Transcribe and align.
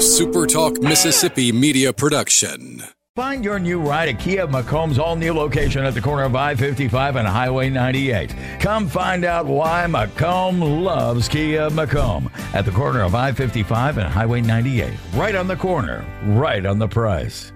a 0.00 0.02
SuperTalk 0.02 0.82
Mississippi 0.82 1.52
media 1.52 1.92
production. 1.92 2.82
Find 3.16 3.44
your 3.44 3.58
new 3.58 3.78
ride 3.78 4.08
at 4.08 4.18
Kia 4.18 4.46
McComb's 4.46 4.98
all 4.98 5.14
new 5.14 5.34
location 5.34 5.84
at 5.84 5.92
the 5.92 6.00
corner 6.00 6.22
of 6.22 6.34
I 6.34 6.54
55 6.54 7.16
and 7.16 7.28
Highway 7.28 7.68
98. 7.68 8.34
Come 8.60 8.88
find 8.88 9.26
out 9.26 9.44
why 9.44 9.84
McComb 9.86 10.82
loves 10.82 11.28
Kia 11.28 11.68
McComb 11.68 12.32
at 12.54 12.64
the 12.64 12.70
corner 12.70 13.02
of 13.02 13.14
I 13.14 13.32
55 13.32 13.98
and 13.98 14.08
Highway 14.08 14.40
98. 14.40 14.90
Right 15.12 15.34
on 15.34 15.46
the 15.46 15.56
corner, 15.56 16.02
right 16.24 16.64
on 16.64 16.78
the 16.78 16.88
price. 16.88 17.52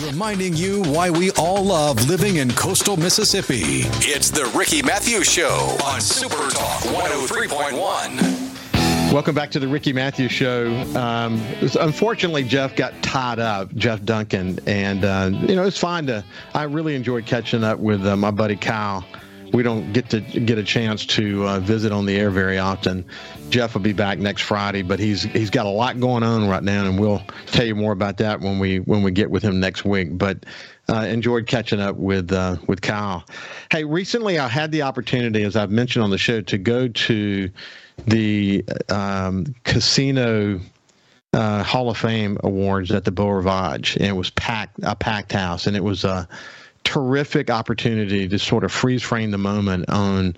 Reminding 0.00 0.54
you 0.54 0.82
why 0.82 1.08
we 1.08 1.30
all 1.38 1.64
love 1.64 2.06
living 2.10 2.36
in 2.36 2.50
coastal 2.50 2.98
Mississippi. 2.98 3.88
It's 4.04 4.28
the 4.28 4.52
Ricky 4.54 4.82
Mathews 4.82 5.32
Show 5.32 5.78
on 5.82 5.98
SuperTalk 6.00 6.92
103.1. 6.92 8.45
Welcome 9.12 9.34
back 9.34 9.50
to 9.52 9.60
the 9.60 9.68
Ricky 9.68 9.92
Mathews 9.92 10.32
Show. 10.32 10.70
Um, 10.94 11.40
unfortunately, 11.80 12.42
Jeff 12.44 12.76
got 12.76 12.92
tied 13.02 13.38
up, 13.38 13.74
Jeff 13.74 14.04
Duncan, 14.04 14.58
and 14.66 15.04
uh, 15.04 15.30
you 15.32 15.54
know 15.54 15.64
it's 15.64 15.78
fine 15.78 16.06
to. 16.06 16.24
I 16.54 16.64
really 16.64 16.94
enjoyed 16.94 17.24
catching 17.24 17.64
up 17.64 17.78
with 17.78 18.04
uh, 18.04 18.16
my 18.16 18.30
buddy 18.30 18.56
Kyle. 18.56 19.06
We 19.52 19.62
don't 19.62 19.92
get 19.92 20.10
to 20.10 20.20
get 20.20 20.58
a 20.58 20.62
chance 20.64 21.06
to 21.06 21.46
uh, 21.46 21.60
visit 21.60 21.92
on 21.92 22.04
the 22.04 22.16
air 22.16 22.30
very 22.30 22.58
often. 22.58 23.06
Jeff 23.48 23.74
will 23.74 23.80
be 23.80 23.92
back 23.92 24.18
next 24.18 24.42
Friday, 24.42 24.82
but 24.82 24.98
he's 24.98 25.22
he's 25.22 25.50
got 25.50 25.66
a 25.66 25.70
lot 25.70 25.98
going 25.98 26.22
on 26.22 26.48
right 26.48 26.62
now, 26.62 26.84
and 26.84 26.98
we'll 27.00 27.22
tell 27.46 27.64
you 27.64 27.74
more 27.74 27.92
about 27.92 28.18
that 28.18 28.40
when 28.40 28.58
we 28.58 28.80
when 28.80 29.02
we 29.02 29.12
get 29.12 29.30
with 29.30 29.42
him 29.42 29.60
next 29.60 29.84
week. 29.84 30.18
But 30.18 30.44
uh, 30.88 31.06
enjoyed 31.08 31.46
catching 31.46 31.80
up 31.80 31.96
with 31.96 32.32
uh, 32.32 32.56
with 32.66 32.82
Kyle. 32.82 33.24
Hey, 33.70 33.84
recently 33.84 34.38
I 34.38 34.48
had 34.48 34.72
the 34.72 34.82
opportunity, 34.82 35.44
as 35.44 35.56
I've 35.56 35.70
mentioned 35.70 36.02
on 36.02 36.10
the 36.10 36.18
show, 36.18 36.40
to 36.42 36.58
go 36.58 36.88
to 36.88 37.50
the 38.06 38.64
um, 38.88 39.54
casino 39.64 40.60
uh, 41.32 41.62
Hall 41.62 41.90
of 41.90 41.98
Fame 41.98 42.38
awards 42.42 42.90
at 42.90 43.04
the 43.04 43.10
Beau 43.10 43.28
Rivage, 43.28 43.96
and 43.96 44.06
it 44.06 44.16
was 44.16 44.30
packed 44.30 44.78
a 44.82 44.94
packed 44.94 45.32
house, 45.32 45.66
and 45.66 45.76
it 45.76 45.84
was 45.84 46.04
a 46.04 46.28
terrific 46.84 47.50
opportunity 47.50 48.28
to 48.28 48.38
sort 48.38 48.64
of 48.64 48.72
freeze 48.72 49.02
frame 49.02 49.30
the 49.32 49.38
moment 49.38 49.90
on 49.90 50.36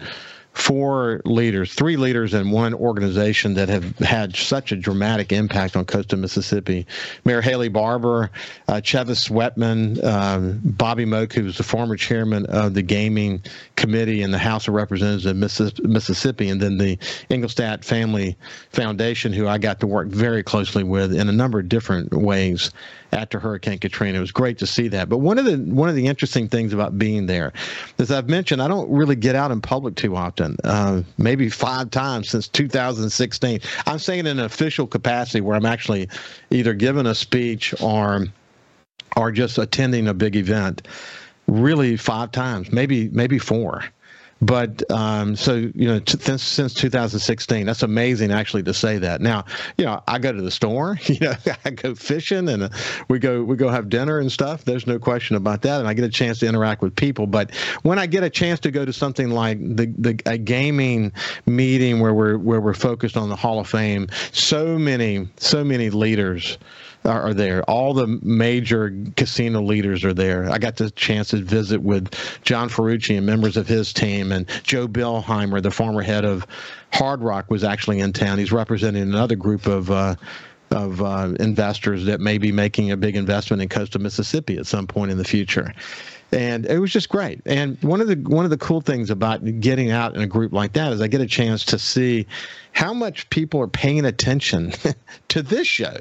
four 0.59 1.23
leaders, 1.25 1.73
three 1.73 1.97
leaders 1.97 2.35
in 2.35 2.51
one 2.51 2.75
organization 2.75 3.55
that 3.55 3.69
have 3.69 3.97
had 3.99 4.35
such 4.35 4.73
a 4.73 4.77
dramatic 4.77 5.33
impact 5.33 5.77
on 5.77 5.85
coastal 5.85 6.19
Mississippi. 6.19 6.85
Mayor 7.25 7.41
Haley 7.41 7.69
Barbour, 7.69 8.31
uh, 8.67 8.75
Chevis 8.75 9.29
Swetman, 9.29 10.03
um, 10.05 10.61
Bobby 10.65 11.05
Moak, 11.05 11.33
who 11.33 11.45
was 11.45 11.57
the 11.57 11.63
former 11.63 11.97
chairman 11.97 12.45
of 12.47 12.75
the 12.75 12.83
gaming 12.83 13.41
committee 13.77 14.23
in 14.23 14.33
the 14.33 14.39
House 14.39 14.67
of 14.67 14.75
Representatives 14.75 15.27
of 15.27 15.37
Mississippi, 15.85 16.49
and 16.49 16.61
then 16.61 16.77
the 16.77 16.97
Engelstad 17.31 17.85
Family 17.85 18.37
Foundation, 18.71 19.33
who 19.33 19.47
I 19.47 19.59
got 19.59 19.79
to 19.81 19.87
work 19.87 20.09
very 20.09 20.43
closely 20.43 20.83
with 20.83 21.15
in 21.15 21.29
a 21.29 21.33
number 21.33 21.61
of 21.61 21.69
different 21.69 22.13
ways 22.13 22.73
after 23.13 23.39
Hurricane 23.39 23.79
Katrina. 23.79 24.19
It 24.19 24.21
was 24.21 24.33
great 24.33 24.59
to 24.59 24.67
see 24.67 24.89
that. 24.89 25.09
But 25.09 25.19
one 25.19 25.39
of 25.39 25.45
the 25.45 25.57
one 25.57 25.89
of 25.89 25.95
the 25.95 26.07
interesting 26.07 26.49
things 26.49 26.73
about 26.73 26.99
being 26.99 27.27
there, 27.27 27.53
as 27.99 28.11
I've 28.11 28.29
mentioned, 28.29 28.63
I 28.63 28.69
don't 28.69 28.91
really 28.91 29.17
get 29.17 29.35
out 29.35 29.51
in 29.51 29.61
public 29.61 29.97
too 29.97 30.17
often. 30.17 30.57
Uh, 30.65 31.03
maybe 31.17 31.49
five 31.49 31.91
times 31.91 32.29
since 32.29 32.49
2016. 32.49 33.61
I'm 33.87 33.99
saying 33.99 34.21
in 34.21 34.39
an 34.39 34.41
official 34.41 34.87
capacity 34.87 35.41
where 35.41 35.57
I'm 35.57 35.67
actually 35.67 36.09
either 36.51 36.75
giving 36.75 37.07
a 37.07 37.15
speech 37.15 37.75
or 37.81 38.27
or 39.17 39.33
just 39.33 39.59
attending 39.59 40.09
a 40.09 40.15
big 40.15 40.37
event. 40.37 40.87
Really, 41.47 41.97
five 41.97 42.31
times, 42.31 42.71
maybe 42.73 43.09
maybe 43.09 43.39
four. 43.39 43.85
But 44.41 44.89
um, 44.91 45.35
so 45.35 45.55
you 45.55 45.89
know, 45.89 45.99
t- 45.99 46.39
since 46.39 46.75
2016, 46.75 47.67
that's 47.67 47.83
amazing 47.83 48.31
actually 48.31 48.63
to 48.65 48.75
say 48.75 48.99
that. 48.99 49.21
Now, 49.21 49.45
you 49.77 49.85
know, 49.85 50.01
I 50.07 50.19
go 50.19 50.33
to 50.33 50.41
the 50.41 50.51
store, 50.51 50.99
you 51.07 51.19
know, 51.21 51.35
I 51.65 51.71
go 51.71 51.95
fishing, 51.95 52.49
and 52.49 52.65
uh, 52.65 52.69
we 53.09 53.19
go 53.19 53.43
we 53.43 53.57
go 53.57 53.69
have 53.69 53.89
dinner 53.89 54.19
and 54.19 54.31
stuff. 54.31 54.65
There's 54.65 54.87
no 54.87 54.99
question 54.99 55.37
about 55.37 55.63
that, 55.63 55.81
and 55.81 55.89
I 55.89 55.95
get 55.95 56.05
a 56.05 56.09
chance 56.09 56.39
to 56.41 56.47
interact 56.47 56.83
with 56.83 56.95
people. 56.95 57.27
But 57.27 57.55
when 57.83 57.99
I 57.99 58.07
get 58.07 58.23
a 58.23 58.31
chance 58.31 58.61
to 58.61 58.71
go 58.71 58.85
to 58.85 58.93
something 58.93 59.31
like 59.31 59.59
the 59.61 59.87
the 59.99 60.21
a 60.27 60.39
gaming 60.39 61.13
meeting 61.47 62.01
where 62.01 62.15
we're 62.15 62.39
where 62.39 62.61
we're 62.61 62.75
focused 62.75 63.17
on 63.17 63.29
the 63.29 63.37
Hall 63.37 63.59
of 63.59 63.69
Fame, 63.69 64.09
so 64.33 64.79
many 64.79 65.29
so 65.39 65.65
many 65.65 65.91
leaders 65.91 66.59
are 67.05 67.35
there. 67.35 67.63
All 67.65 67.95
the 67.95 68.07
major 68.23 68.95
casino 69.17 69.63
leaders 69.63 70.05
are 70.05 70.15
there. 70.15 70.51
I 70.51 70.59
got 70.59 70.77
the 70.77 70.91
chance 70.91 71.29
to 71.29 71.39
visit 71.39 71.83
with 71.83 72.13
John 72.43 72.69
Ferrucci 72.69 73.17
and 73.17 73.27
members 73.27 73.57
of 73.57 73.67
his 73.67 73.93
team, 73.93 74.33
and 74.33 74.47
Joe 74.63 74.87
Billhimer, 74.89 75.63
the 75.63 75.71
former 75.71 76.03
head 76.03 76.25
of 76.25 76.47
Hard 76.93 77.23
Rock, 77.23 77.51
was 77.51 77.65
actually 77.65 78.01
in 78.01 78.13
town. 78.13 78.39
He's 78.39 78.53
representing 78.53 79.03
another 79.03 79.37
group 79.37 79.67
of. 79.67 79.91
Uh, 79.91 80.17
of 80.71 81.01
uh, 81.01 81.33
investors 81.41 82.05
that 82.05 82.21
may 82.21 82.37
be 82.37 82.53
making 82.53 82.91
a 82.91 82.97
big 82.99 83.17
investment 83.17 83.63
in 83.63 83.71
coastal 83.71 84.03
Mississippi 84.03 84.59
at 84.59 84.67
some 84.67 84.87
point 84.87 85.11
in 85.11 85.17
the 85.17 85.25
future 85.25 85.73
and 86.33 86.67
it 86.67 86.79
was 86.79 86.93
just 86.93 87.09
great. 87.09 87.41
And 87.47 87.83
one 87.83 88.01
of 88.01 88.07
the 88.07 88.17
one 88.17 88.45
of 88.45 88.51
the 88.51 88.59
cool 88.59 88.81
things 88.81 89.11
about 89.11 89.43
getting 89.61 89.91
out 89.91 90.15
in 90.15 90.21
a 90.21 90.27
group 90.27 90.53
like 90.53 90.75
that 90.75 90.93
is 90.93 91.01
I 91.01 91.09
get 91.09 91.21
a 91.21 91.27
chance 91.27 91.65
to 91.67 91.79
see 91.79 92.27
how 92.73 92.93
much 92.93 93.31
people 93.31 93.61
are 93.61 93.69
paying 93.69 94.05
attention 94.05 94.73
to 95.29 95.43
this 95.43 95.67
show 95.67 95.97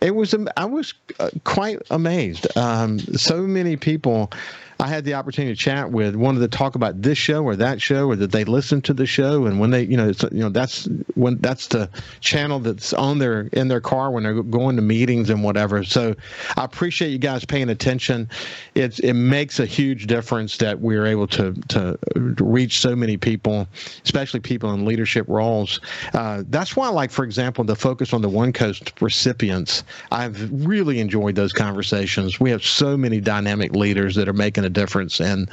it 0.00 0.14
was 0.14 0.34
I 0.56 0.64
was 0.64 0.94
uh, 1.18 1.30
quite 1.44 1.80
amazed. 1.90 2.46
Um, 2.56 2.98
so 2.98 3.42
many 3.42 3.76
people 3.76 4.30
I 4.80 4.86
had 4.86 5.04
the 5.04 5.14
opportunity 5.14 5.54
to 5.54 5.60
chat 5.60 5.90
with 5.90 6.14
wanted 6.14 6.40
to 6.40 6.48
talk 6.48 6.76
about 6.76 7.02
this 7.02 7.18
show 7.18 7.42
or 7.42 7.56
that 7.56 7.82
show, 7.82 8.06
or 8.06 8.16
that 8.16 8.30
they 8.30 8.44
listen 8.44 8.80
to 8.82 8.94
the 8.94 9.06
show, 9.06 9.46
and 9.46 9.58
when 9.58 9.70
they, 9.70 9.82
you 9.82 9.96
know, 9.96 10.12
you 10.30 10.38
know, 10.38 10.48
that's 10.50 10.88
when 11.14 11.38
that's 11.38 11.66
the 11.66 11.90
channel 12.20 12.60
that's 12.60 12.92
on 12.92 13.18
their 13.18 13.48
in 13.52 13.66
their 13.66 13.80
car 13.80 14.10
when 14.12 14.22
they're 14.22 14.42
going 14.42 14.76
to 14.76 14.82
meetings 14.82 15.30
and 15.30 15.42
whatever. 15.42 15.82
So 15.82 16.14
I 16.56 16.64
appreciate 16.64 17.10
you 17.10 17.18
guys 17.18 17.44
paying 17.44 17.70
attention. 17.70 18.28
It's 18.74 19.00
it 19.00 19.14
makes 19.14 19.58
a 19.58 19.66
huge 19.66 20.06
difference 20.06 20.58
that 20.58 20.80
we're 20.80 21.06
able 21.06 21.26
to 21.28 21.54
to 21.68 21.98
reach 22.14 22.78
so 22.78 22.94
many 22.94 23.16
people, 23.16 23.66
especially 24.04 24.40
people 24.40 24.72
in 24.72 24.84
leadership 24.84 25.26
roles. 25.28 25.80
Uh, 26.14 26.44
that's 26.50 26.76
why, 26.76 26.88
like 26.88 27.10
for 27.10 27.24
example, 27.24 27.64
the 27.64 27.76
focus 27.76 28.12
on 28.12 28.22
the 28.22 28.28
One 28.28 28.52
Coast 28.52 28.92
recipients. 29.00 29.82
I've 30.12 30.48
really 30.66 31.00
enjoyed 31.00 31.34
those 31.34 31.52
conversations. 31.52 32.38
We 32.38 32.50
have 32.50 32.64
so 32.64 32.96
many 32.96 33.20
dynamic 33.20 33.74
leaders 33.74 34.14
that 34.14 34.28
are 34.28 34.32
making 34.32 34.67
a 34.68 34.70
difference. 34.70 35.20
And 35.20 35.50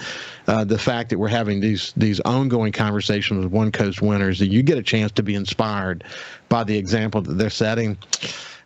uh, 0.48 0.64
the 0.64 0.78
fact 0.78 1.10
that 1.10 1.18
we're 1.18 1.28
having 1.28 1.60
these 1.60 1.94
these 1.98 2.20
ongoing 2.22 2.72
conversations 2.72 3.44
with 3.44 3.52
One 3.52 3.72
Coast 3.72 4.02
winners, 4.02 4.38
that 4.40 4.48
you 4.48 4.62
get 4.62 4.78
a 4.78 4.84
chance 4.84 5.12
to 5.14 5.24
be 5.24 5.34
inspired 5.34 6.04
by 6.50 6.64
the 6.64 6.78
example 6.78 7.22
that 7.22 7.34
they're 7.34 7.50
setting. 7.50 7.98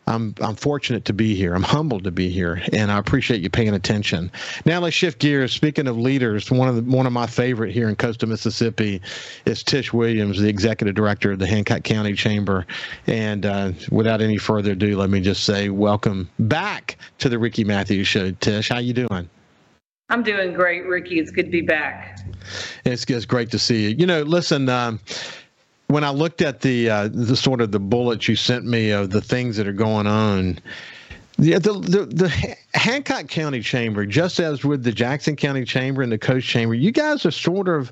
I'm 0.10 0.34
I'm 0.42 0.56
fortunate 0.56 1.06
to 1.06 1.14
be 1.14 1.36
here. 1.36 1.54
I'm 1.54 1.64
humbled 1.64 2.04
to 2.06 2.12
be 2.12 2.30
here, 2.30 2.62
and 2.74 2.92
I 2.92 2.98
appreciate 2.98 3.42
you 3.42 3.50
paying 3.50 3.76
attention. 3.76 4.32
Now 4.66 4.80
let's 4.80 4.96
shift 4.96 5.20
gears. 5.20 5.54
Speaking 5.54 5.88
of 5.88 5.98
leaders, 5.98 6.50
one 6.50 6.68
of 6.68 6.76
the, 6.76 6.82
one 6.82 7.06
of 7.06 7.14
my 7.14 7.28
favorite 7.28 7.72
here 7.72 7.88
in 7.88 7.96
coastal 7.96 8.28
Mississippi 8.28 9.02
is 9.46 9.62
Tish 9.62 9.94
Williams, 9.94 10.40
the 10.40 10.50
executive 10.50 10.96
director 10.96 11.34
of 11.34 11.40
the 11.40 11.46
Hancock 11.46 11.84
County 11.84 12.14
Chamber. 12.14 12.66
And 13.06 13.46
uh, 13.46 13.72
without 13.92 14.20
any 14.20 14.38
further 14.38 14.72
ado, 14.72 14.98
let 14.98 15.12
me 15.12 15.22
just 15.22 15.44
say 15.44 15.70
welcome 15.70 16.28
back 16.40 16.98
to 17.20 17.30
the 17.30 17.38
Ricky 17.38 17.64
Mathews 17.64 18.08
Show. 18.08 18.32
Tish, 18.32 18.70
how 18.70 18.80
you 18.80 18.94
doing? 18.94 19.30
I'm 20.10 20.24
doing 20.24 20.54
great, 20.54 20.86
Ricky. 20.86 21.20
It's 21.20 21.32
good 21.32 21.46
to 21.46 21.52
be 21.52 21.62
back. 21.62 22.20
It's, 22.86 23.04
it's 23.06 23.26
great 23.26 23.52
to 23.52 23.60
see 23.60 23.90
you. 23.90 23.96
You 23.96 24.06
know, 24.08 24.24
listen, 24.24 24.68
um, 24.70 25.00
when 25.88 26.04
I 26.04 26.10
looked 26.10 26.42
at 26.42 26.62
the 26.62 26.90
uh, 26.90 27.10
the 27.12 27.36
sort 27.36 27.62
of 27.62 27.72
the 27.72 27.80
bullets 27.80 28.28
you 28.28 28.36
sent 28.36 28.66
me 28.66 28.92
of 28.92 29.12
the 29.12 29.22
things 29.22 29.58
that 29.58 29.68
are 29.68 29.74
going 29.74 30.08
on, 30.08 30.60
yeah, 31.38 31.60
the, 31.60 31.74
the 31.74 32.06
the 32.06 32.56
Hancock 32.74 33.28
County 33.28 33.62
Chamber, 33.62 34.06
just 34.06 34.40
as 34.40 34.64
with 34.64 34.84
the 34.84 34.92
Jackson 34.92 35.36
County 35.36 35.66
Chamber 35.66 36.02
and 36.02 36.12
the 36.12 36.18
Coast 36.18 36.48
Chamber, 36.48 36.74
you 36.74 36.92
guys 36.92 37.26
are 37.26 37.32
sort 37.32 37.68
of 37.68 37.92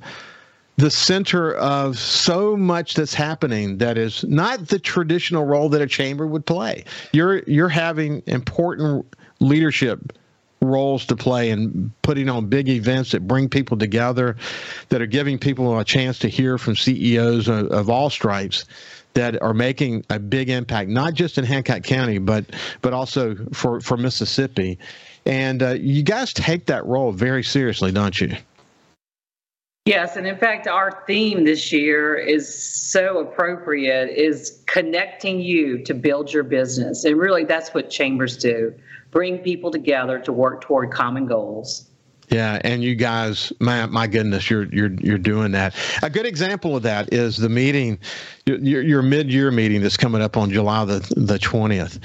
the 0.78 0.92
center 0.92 1.56
of 1.56 1.98
so 1.98 2.56
much 2.56 2.94
that's 2.94 3.16
happening 3.16 3.80
that 3.80 3.98
is 3.98 4.24
not 4.26 4.68
the 4.68 4.78
traditional 4.78 5.44
role 5.44 5.70
that 5.70 5.82
a 5.82 5.88
chamber 5.88 6.28
would 6.28 6.46
play. 6.46 6.84
You're 7.14 7.40
you're 7.44 7.70
having 7.70 8.22
important 8.28 9.06
leadership 9.40 10.14
roles 10.62 11.06
to 11.06 11.16
play 11.16 11.50
in 11.50 11.92
putting 12.02 12.30
on 12.30 12.48
big 12.48 12.70
events 12.70 13.12
that 13.12 13.28
bring 13.28 13.48
people 13.50 13.78
together, 13.78 14.36
that 14.90 15.02
are 15.02 15.08
giving 15.08 15.38
people 15.38 15.78
a 15.80 15.86
chance 15.86 16.20
to 16.20 16.28
hear 16.28 16.58
from 16.58 16.76
CEOs 16.76 17.48
of, 17.48 17.68
of 17.68 17.90
all 17.90 18.10
stripes 18.10 18.66
that 19.14 19.42
are 19.42 19.54
making 19.54 20.06
a 20.12 20.20
big 20.20 20.50
impact, 20.50 20.90
not 20.90 21.14
just 21.14 21.38
in 21.38 21.44
Hancock 21.44 21.84
County, 21.84 22.20
but 22.20 22.46
but 22.82 22.94
also 22.94 23.36
for 23.54 23.82
for 23.82 23.98
Mississippi. 23.98 24.78
And 25.26 25.62
uh, 25.62 25.72
you 25.72 26.04
guys 26.04 26.34
take 26.34 26.68
that 26.68 26.86
role 26.86 27.12
very 27.12 27.44
seriously, 27.44 27.92
don't 27.92 28.20
you? 28.20 28.36
Yes, 29.86 30.18
and 30.18 30.28
in 30.28 30.38
fact, 30.38 30.68
our 30.68 31.04
theme 31.08 31.46
this 31.46 31.72
year 31.72 32.14
is 32.16 32.54
so 32.54 33.20
appropriate 33.20 34.10
is 34.10 34.62
connecting 34.68 35.40
you 35.40 35.82
to 35.86 35.94
build 35.94 36.32
your 36.32 36.44
business. 36.44 37.06
And 37.06 37.18
really, 37.18 37.46
that's 37.46 37.74
what 37.74 37.90
chambers 37.90 38.36
do 38.36 38.74
bring 39.12 39.40
people 39.40 39.72
together 39.72 40.20
to 40.20 40.34
work 40.34 40.62
toward 40.62 40.92
common 40.92 41.26
goals. 41.26 41.90
Yeah, 42.30 42.60
and 42.66 42.84
you 42.84 42.96
guys, 42.96 43.54
my 43.62 43.86
my 43.86 44.06
goodness, 44.06 44.50
you're 44.50 44.66
you're 44.66 44.92
you're 44.96 45.18
doing 45.18 45.54
that. 45.54 45.74
A 46.04 46.10
good 46.10 46.26
example 46.26 46.76
of 46.76 46.84
that 46.84 47.14
is 47.14 47.38
the 47.38 47.48
meeting, 47.48 48.00
your 48.46 48.82
your 48.82 49.02
mid 49.02 49.32
year 49.32 49.50
meeting 49.50 49.82
that's 49.82 49.96
coming 49.96 50.22
up 50.22 50.36
on 50.36 50.52
July 50.52 50.84
the 50.84 51.14
the 51.16 51.40
twentieth. 51.40 52.00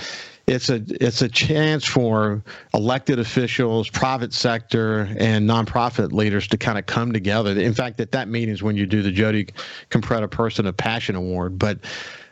It's 0.46 0.68
a 0.68 0.82
it's 1.00 1.22
a 1.22 1.28
chance 1.28 1.84
for 1.84 2.42
elected 2.72 3.18
officials, 3.18 3.88
private 3.88 4.32
sector, 4.32 5.08
and 5.18 5.48
nonprofit 5.48 6.12
leaders 6.12 6.46
to 6.48 6.56
kind 6.56 6.78
of 6.78 6.86
come 6.86 7.12
together. 7.12 7.58
In 7.58 7.74
fact, 7.74 8.00
at 8.00 8.12
that 8.12 8.28
meeting 8.28 8.54
is 8.54 8.62
when 8.62 8.76
you 8.76 8.86
do 8.86 9.02
the 9.02 9.10
Jody 9.10 9.48
Compretta 9.90 10.30
Person 10.30 10.66
of 10.66 10.76
Passion 10.76 11.16
Award. 11.16 11.58
But 11.58 11.78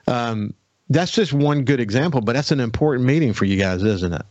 um, 0.06 0.54
that's 0.88 1.10
just 1.10 1.32
one 1.32 1.64
good 1.64 1.80
example. 1.80 2.20
But 2.20 2.34
that's 2.34 2.52
an 2.52 2.60
important 2.60 3.06
meeting 3.06 3.32
for 3.32 3.46
you 3.46 3.56
guys, 3.56 3.82
isn't 3.82 4.12
it? 4.12 4.26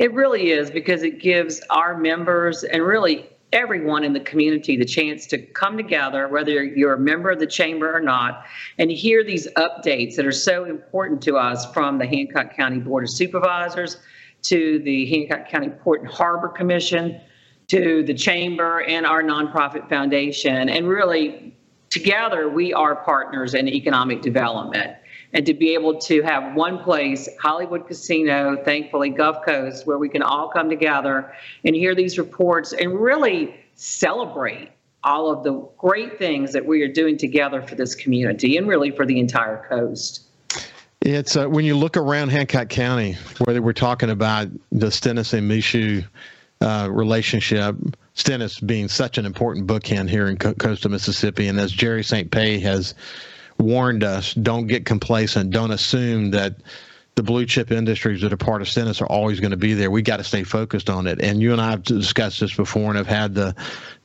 It 0.00 0.14
really 0.14 0.50
is 0.50 0.70
because 0.70 1.02
it 1.02 1.20
gives 1.20 1.60
our 1.68 1.94
members 1.94 2.64
and 2.64 2.82
really 2.82 3.28
everyone 3.52 4.02
in 4.02 4.14
the 4.14 4.20
community 4.20 4.78
the 4.78 4.84
chance 4.86 5.26
to 5.26 5.36
come 5.36 5.76
together, 5.76 6.26
whether 6.26 6.64
you're 6.64 6.94
a 6.94 6.98
member 6.98 7.30
of 7.30 7.38
the 7.38 7.46
chamber 7.46 7.94
or 7.94 8.00
not, 8.00 8.46
and 8.78 8.90
hear 8.90 9.22
these 9.22 9.46
updates 9.58 10.16
that 10.16 10.24
are 10.24 10.32
so 10.32 10.64
important 10.64 11.20
to 11.20 11.36
us 11.36 11.70
from 11.74 11.98
the 11.98 12.06
Hancock 12.06 12.56
County 12.56 12.78
Board 12.78 13.04
of 13.04 13.10
Supervisors 13.10 13.98
to 14.44 14.78
the 14.84 15.04
Hancock 15.10 15.50
County 15.50 15.68
Port 15.68 16.00
and 16.00 16.10
Harbor 16.10 16.48
Commission 16.48 17.20
to 17.68 18.02
the 18.02 18.14
chamber 18.14 18.80
and 18.80 19.04
our 19.04 19.22
nonprofit 19.22 19.86
foundation. 19.90 20.70
And 20.70 20.88
really, 20.88 21.54
together, 21.90 22.48
we 22.48 22.72
are 22.72 22.96
partners 22.96 23.52
in 23.52 23.68
economic 23.68 24.22
development 24.22 24.96
and 25.32 25.46
to 25.46 25.54
be 25.54 25.74
able 25.74 25.98
to 25.98 26.22
have 26.22 26.54
one 26.54 26.78
place, 26.78 27.28
Hollywood 27.40 27.86
Casino, 27.86 28.56
thankfully 28.64 29.10
Gulf 29.10 29.44
Coast, 29.44 29.86
where 29.86 29.98
we 29.98 30.08
can 30.08 30.22
all 30.22 30.48
come 30.48 30.68
together 30.68 31.32
and 31.64 31.74
hear 31.74 31.94
these 31.94 32.18
reports 32.18 32.72
and 32.72 33.00
really 33.00 33.54
celebrate 33.74 34.70
all 35.02 35.30
of 35.30 35.44
the 35.44 35.66
great 35.78 36.18
things 36.18 36.52
that 36.52 36.66
we 36.66 36.82
are 36.82 36.92
doing 36.92 37.16
together 37.16 37.62
for 37.62 37.74
this 37.74 37.94
community 37.94 38.56
and 38.56 38.68
really 38.68 38.90
for 38.90 39.06
the 39.06 39.18
entire 39.18 39.66
coast. 39.68 40.24
It's 41.00 41.36
uh, 41.36 41.46
when 41.46 41.64
you 41.64 41.76
look 41.76 41.96
around 41.96 42.28
Hancock 42.28 42.68
County, 42.68 43.16
whether 43.44 43.62
we're 43.62 43.72
talking 43.72 44.10
about 44.10 44.48
the 44.70 44.90
Stennis 44.90 45.32
and 45.32 45.50
Michoud 45.50 46.06
uh, 46.60 46.88
relationship, 46.90 47.74
Stennis 48.12 48.60
being 48.60 48.88
such 48.88 49.16
an 49.16 49.24
important 49.24 49.66
bookend 49.66 50.10
here 50.10 50.26
in 50.26 50.36
co- 50.36 50.52
coastal 50.52 50.90
Mississippi, 50.90 51.48
and 51.48 51.58
as 51.58 51.72
Jerry 51.72 52.04
St. 52.04 52.30
Pé 52.30 52.60
has 52.60 52.94
warned 53.60 54.02
us 54.02 54.34
don't 54.34 54.66
get 54.66 54.84
complacent. 54.86 55.50
Don't 55.50 55.70
assume 55.70 56.30
that 56.32 56.56
the 57.14 57.22
blue 57.22 57.44
chip 57.44 57.70
industries 57.70 58.22
that 58.22 58.32
are 58.32 58.36
part 58.36 58.62
of 58.62 58.68
Stennis 58.68 59.00
are 59.00 59.06
always 59.06 59.40
going 59.40 59.50
to 59.50 59.56
be 59.56 59.74
there. 59.74 59.90
We 59.90 60.02
got 60.02 60.18
to 60.18 60.24
stay 60.24 60.42
focused 60.42 60.88
on 60.88 61.06
it. 61.06 61.20
And 61.20 61.42
you 61.42 61.52
and 61.52 61.60
I 61.60 61.70
have 61.70 61.82
discussed 61.82 62.40
this 62.40 62.54
before, 62.54 62.88
and 62.88 62.96
have 62.96 63.06
had 63.06 63.34
the 63.34 63.54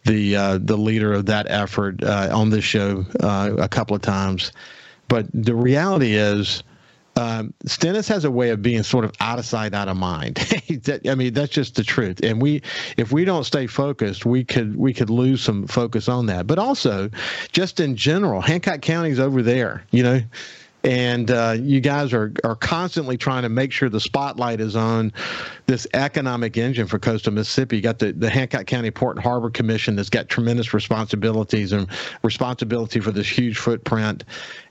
the 0.03 0.35
uh, 0.35 0.59
the 0.61 0.77
leader 0.77 1.13
of 1.13 1.25
that 1.27 1.47
effort 1.49 2.03
uh, 2.03 2.29
on 2.31 2.49
this 2.49 2.65
show 2.65 3.05
uh, 3.21 3.55
a 3.57 3.69
couple 3.69 3.95
of 3.95 4.01
times. 4.01 4.51
But 5.07 5.27
the 5.33 5.55
reality 5.55 6.15
is 6.15 6.63
um, 7.15 7.53
Stennis 7.65 8.07
has 8.09 8.25
a 8.25 8.31
way 8.31 8.49
of 8.49 8.61
being 8.61 8.83
sort 8.83 9.05
of 9.05 9.13
out 9.19 9.39
of 9.39 9.45
sight, 9.45 9.73
out 9.73 9.87
of 9.87 9.95
mind. 9.97 10.39
I 11.07 11.15
mean, 11.15 11.33
that's 11.33 11.51
just 11.51 11.75
the 11.75 11.83
truth. 11.83 12.19
And 12.21 12.41
we, 12.41 12.61
if 12.97 13.11
we 13.11 13.23
don't 13.23 13.45
stay 13.45 13.67
focused, 13.67 14.25
we 14.25 14.43
could 14.43 14.75
we 14.75 14.93
could 14.93 15.09
lose 15.09 15.41
some 15.41 15.67
focus 15.67 16.09
on 16.09 16.25
that. 16.25 16.45
But 16.47 16.59
also, 16.59 17.09
just 17.51 17.79
in 17.79 17.95
general, 17.95 18.41
Hancock 18.41 18.81
County's 18.81 19.19
over 19.19 19.41
there. 19.41 19.83
You 19.91 20.03
know, 20.03 20.21
and 20.85 21.31
uh, 21.31 21.57
you 21.59 21.81
guys 21.81 22.13
are 22.13 22.31
are 22.43 22.55
constantly 22.55 23.17
trying 23.17 23.41
to 23.41 23.49
make 23.49 23.71
sure 23.71 23.89
the 23.89 23.99
spotlight 23.99 24.61
is 24.61 24.75
on 24.75 25.11
this 25.65 25.87
economic 25.95 26.57
engine 26.57 26.85
for 26.85 26.99
coastal 26.99 27.33
Mississippi. 27.33 27.77
You 27.77 27.81
got 27.81 27.97
the, 27.97 28.13
the 28.13 28.29
Hancock 28.29 28.67
County 28.67 28.91
Port 28.91 29.17
and 29.17 29.23
Harbor 29.23 29.49
Commission 29.49 29.95
that's 29.95 30.11
got 30.11 30.29
tremendous 30.29 30.73
responsibilities 30.75 31.71
and 31.71 31.87
responsibility 32.23 32.99
for 32.99 33.11
this 33.11 33.27
huge 33.27 33.57
footprint, 33.57 34.23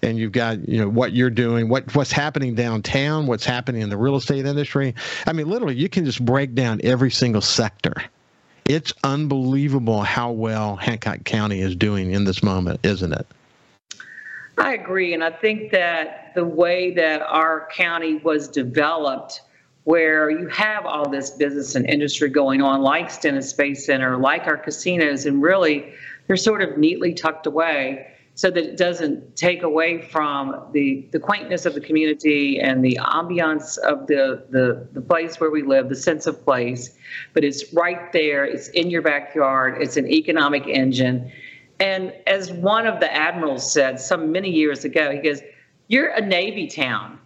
and 0.03 0.17
you've 0.17 0.33
got 0.33 0.67
you 0.69 0.81
know 0.81 0.89
what 0.89 1.13
you're 1.13 1.31
doing, 1.31 1.69
what 1.69 1.93
what's 1.97 2.13
happening 2.13 2.55
downtown, 2.55 3.27
what's 3.27 3.45
happening 3.45 3.83
in 3.83 3.91
the 3.91 3.97
real 3.97 4.15
estate 4.15 4.47
industry. 4.47 4.95
I 5.27 5.33
mean, 5.33 5.49
literally, 5.51 5.75
you 5.75 5.89
can 5.89 6.05
just 6.05 6.25
break 6.25 6.55
down 6.55 6.81
every 6.85 7.11
single 7.11 7.43
sector. 7.43 7.95
It's 8.67 8.93
unbelievable 9.03 10.03
how 10.03 10.31
well 10.31 10.77
Hancock 10.77 11.25
County 11.25 11.61
is 11.61 11.75
doing 11.75 12.13
in 12.13 12.25
this 12.25 12.43
moment, 12.43 12.81
isn't 12.85 13.13
it? 13.13 13.27
I 14.65 14.73
agree. 14.73 15.13
And 15.13 15.23
I 15.23 15.31
think 15.31 15.73
that 15.73 16.33
the 16.35 16.45
way 16.47 16.91
that 16.93 17.21
our 17.21 17.69
county 17.71 18.17
was 18.17 18.49
developed, 18.49 19.43
where 19.83 20.31
you 20.31 20.49
have 20.49 20.87
all 20.87 21.07
this 21.07 21.33
business 21.33 21.75
and 21.75 21.87
industry 21.87 22.31
going 22.31 22.63
on, 22.63 22.81
like 22.81 23.11
Stennis 23.11 23.51
Space 23.51 23.85
Center, 23.85 24.17
like 24.17 24.47
our 24.47 24.57
casinos, 24.57 25.27
and 25.27 25.43
really 25.43 25.93
they're 26.27 26.39
sort 26.39 26.63
of 26.63 26.79
neatly 26.79 27.13
tucked 27.13 27.47
away 27.47 28.07
so 28.37 28.51
that 28.51 28.65
it 28.65 28.79
doesn't 28.79 29.37
take 29.37 29.63
away 29.63 30.01
from 30.01 30.69
the, 30.73 31.07
the 31.13 31.21
quaintness 31.21 31.67
of 31.67 31.75
the 31.75 31.81
community 31.83 32.59
and 32.59 32.83
the 32.83 32.99
ambiance 33.03 33.77
of 33.77 34.07
the, 34.07 34.47
the, 34.49 34.89
the 34.95 35.03
place 35.03 35.39
where 35.39 35.51
we 35.51 35.63
live, 35.63 35.91
the 35.91 35.95
sense 35.95 36.27
of 36.27 36.43
place. 36.43 36.97
But 37.35 37.45
it's 37.45 37.71
right 37.75 38.11
there, 38.15 38.47
it's 38.47 38.69
in 38.69 38.89
your 38.89 39.03
backyard, 39.03 39.83
it's 39.83 39.99
an 39.99 40.11
economic 40.11 40.67
engine. 40.67 41.31
And 41.85 42.15
as 42.27 42.51
one 42.51 42.87
of 42.87 42.99
the 42.99 43.15
admirals 43.15 43.71
said 43.71 44.01
some 44.01 44.33
many 44.33 44.49
years 44.49 44.87
ago, 44.87 45.11
he 45.11 45.19
goes, 45.19 45.43
You're 45.89 46.09
a 46.15 46.21
Navy 46.23 46.67
town, 46.67 47.19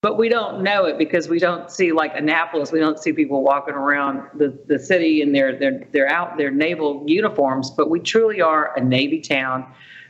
but 0.00 0.18
we 0.18 0.28
don't 0.28 0.64
know 0.64 0.86
it 0.86 0.98
because 0.98 1.28
we 1.28 1.38
don't 1.38 1.70
see 1.70 1.92
like 1.92 2.16
Annapolis, 2.16 2.72
we 2.72 2.80
don't 2.80 2.98
see 2.98 3.12
people 3.12 3.44
walking 3.44 3.74
around 3.74 4.26
the, 4.34 4.58
the 4.66 4.80
city 4.80 5.22
in 5.22 5.30
their, 5.30 5.56
their, 5.56 5.84
their 5.92 6.08
out 6.10 6.36
their 6.36 6.50
naval 6.50 7.04
uniforms, 7.06 7.70
but 7.70 7.88
we 7.88 8.00
truly 8.00 8.40
are 8.40 8.76
a 8.76 8.80
Navy 8.80 9.20
town. 9.20 9.64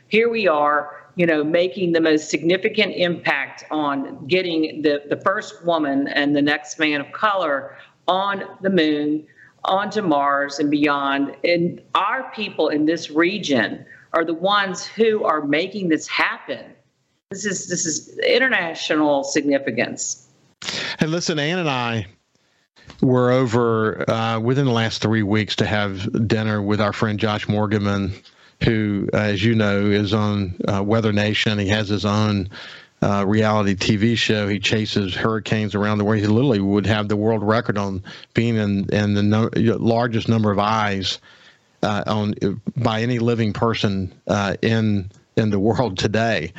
Here 0.07 0.31
we 0.31 0.47
are, 0.47 1.05
you 1.15 1.27
know, 1.27 1.43
making 1.43 1.91
the 1.91 2.01
most 2.01 2.31
significant 2.31 2.95
impact 2.95 3.65
on 3.69 4.25
getting 4.25 4.81
the, 4.81 5.03
the 5.09 5.17
first 5.17 5.63
woman 5.63 6.07
and 6.07 6.35
the 6.35 6.41
next 6.41 6.79
man 6.79 7.01
of 7.01 7.11
color 7.11 7.77
on 8.07 8.45
the 8.61 8.71
moon 8.71 9.27
onto 9.65 10.01
Mars 10.01 10.59
and 10.59 10.69
beyond. 10.69 11.35
And 11.43 11.81
our 11.95 12.31
people 12.31 12.69
in 12.69 12.85
this 12.85 13.09
region 13.09 13.85
are 14.13 14.25
the 14.25 14.33
ones 14.33 14.85
who 14.85 15.23
are 15.23 15.41
making 15.41 15.89
this 15.89 16.07
happen. 16.07 16.65
This 17.29 17.45
is 17.45 17.67
this 17.67 17.85
is 17.85 18.17
international 18.19 19.23
significance. 19.23 20.27
And 20.99 21.11
listen, 21.11 21.39
Ann 21.39 21.59
and 21.59 21.69
I 21.69 22.07
were 23.01 23.31
over 23.31 24.09
uh, 24.09 24.39
within 24.39 24.65
the 24.65 24.71
last 24.71 25.01
three 25.01 25.23
weeks 25.23 25.55
to 25.57 25.65
have 25.65 26.27
dinner 26.27 26.61
with 26.61 26.81
our 26.81 26.93
friend 26.93 27.19
Josh 27.19 27.47
Morgerman, 27.47 28.11
who, 28.63 29.07
as 29.13 29.43
you 29.43 29.55
know, 29.55 29.85
is 29.85 30.13
on 30.13 30.55
uh, 30.67 30.83
Weather 30.83 31.13
Nation. 31.13 31.57
He 31.57 31.69
has 31.69 31.87
his 31.87 32.05
own 32.05 32.49
uh, 33.01 33.25
reality 33.27 33.75
TV 33.75 34.15
show. 34.15 34.47
He 34.47 34.59
chases 34.59 35.15
hurricanes 35.15 35.75
around 35.75 35.97
the 35.97 36.05
world. 36.05 36.19
He 36.19 36.27
literally 36.27 36.59
would 36.59 36.85
have 36.85 37.07
the 37.07 37.17
world 37.17 37.43
record 37.43 37.77
on 37.77 38.03
being 38.33 38.55
in, 38.55 38.87
in 38.93 39.13
the 39.13 39.23
no, 39.23 39.49
largest 39.55 40.29
number 40.29 40.51
of 40.51 40.59
eyes 40.59 41.19
uh, 41.83 42.03
on 42.05 42.35
by 42.77 43.01
any 43.01 43.19
living 43.19 43.53
person 43.53 44.13
uh, 44.27 44.55
in 44.61 45.09
in 45.35 45.49
the 45.49 45.59
world 45.59 45.97
today. 45.97 46.53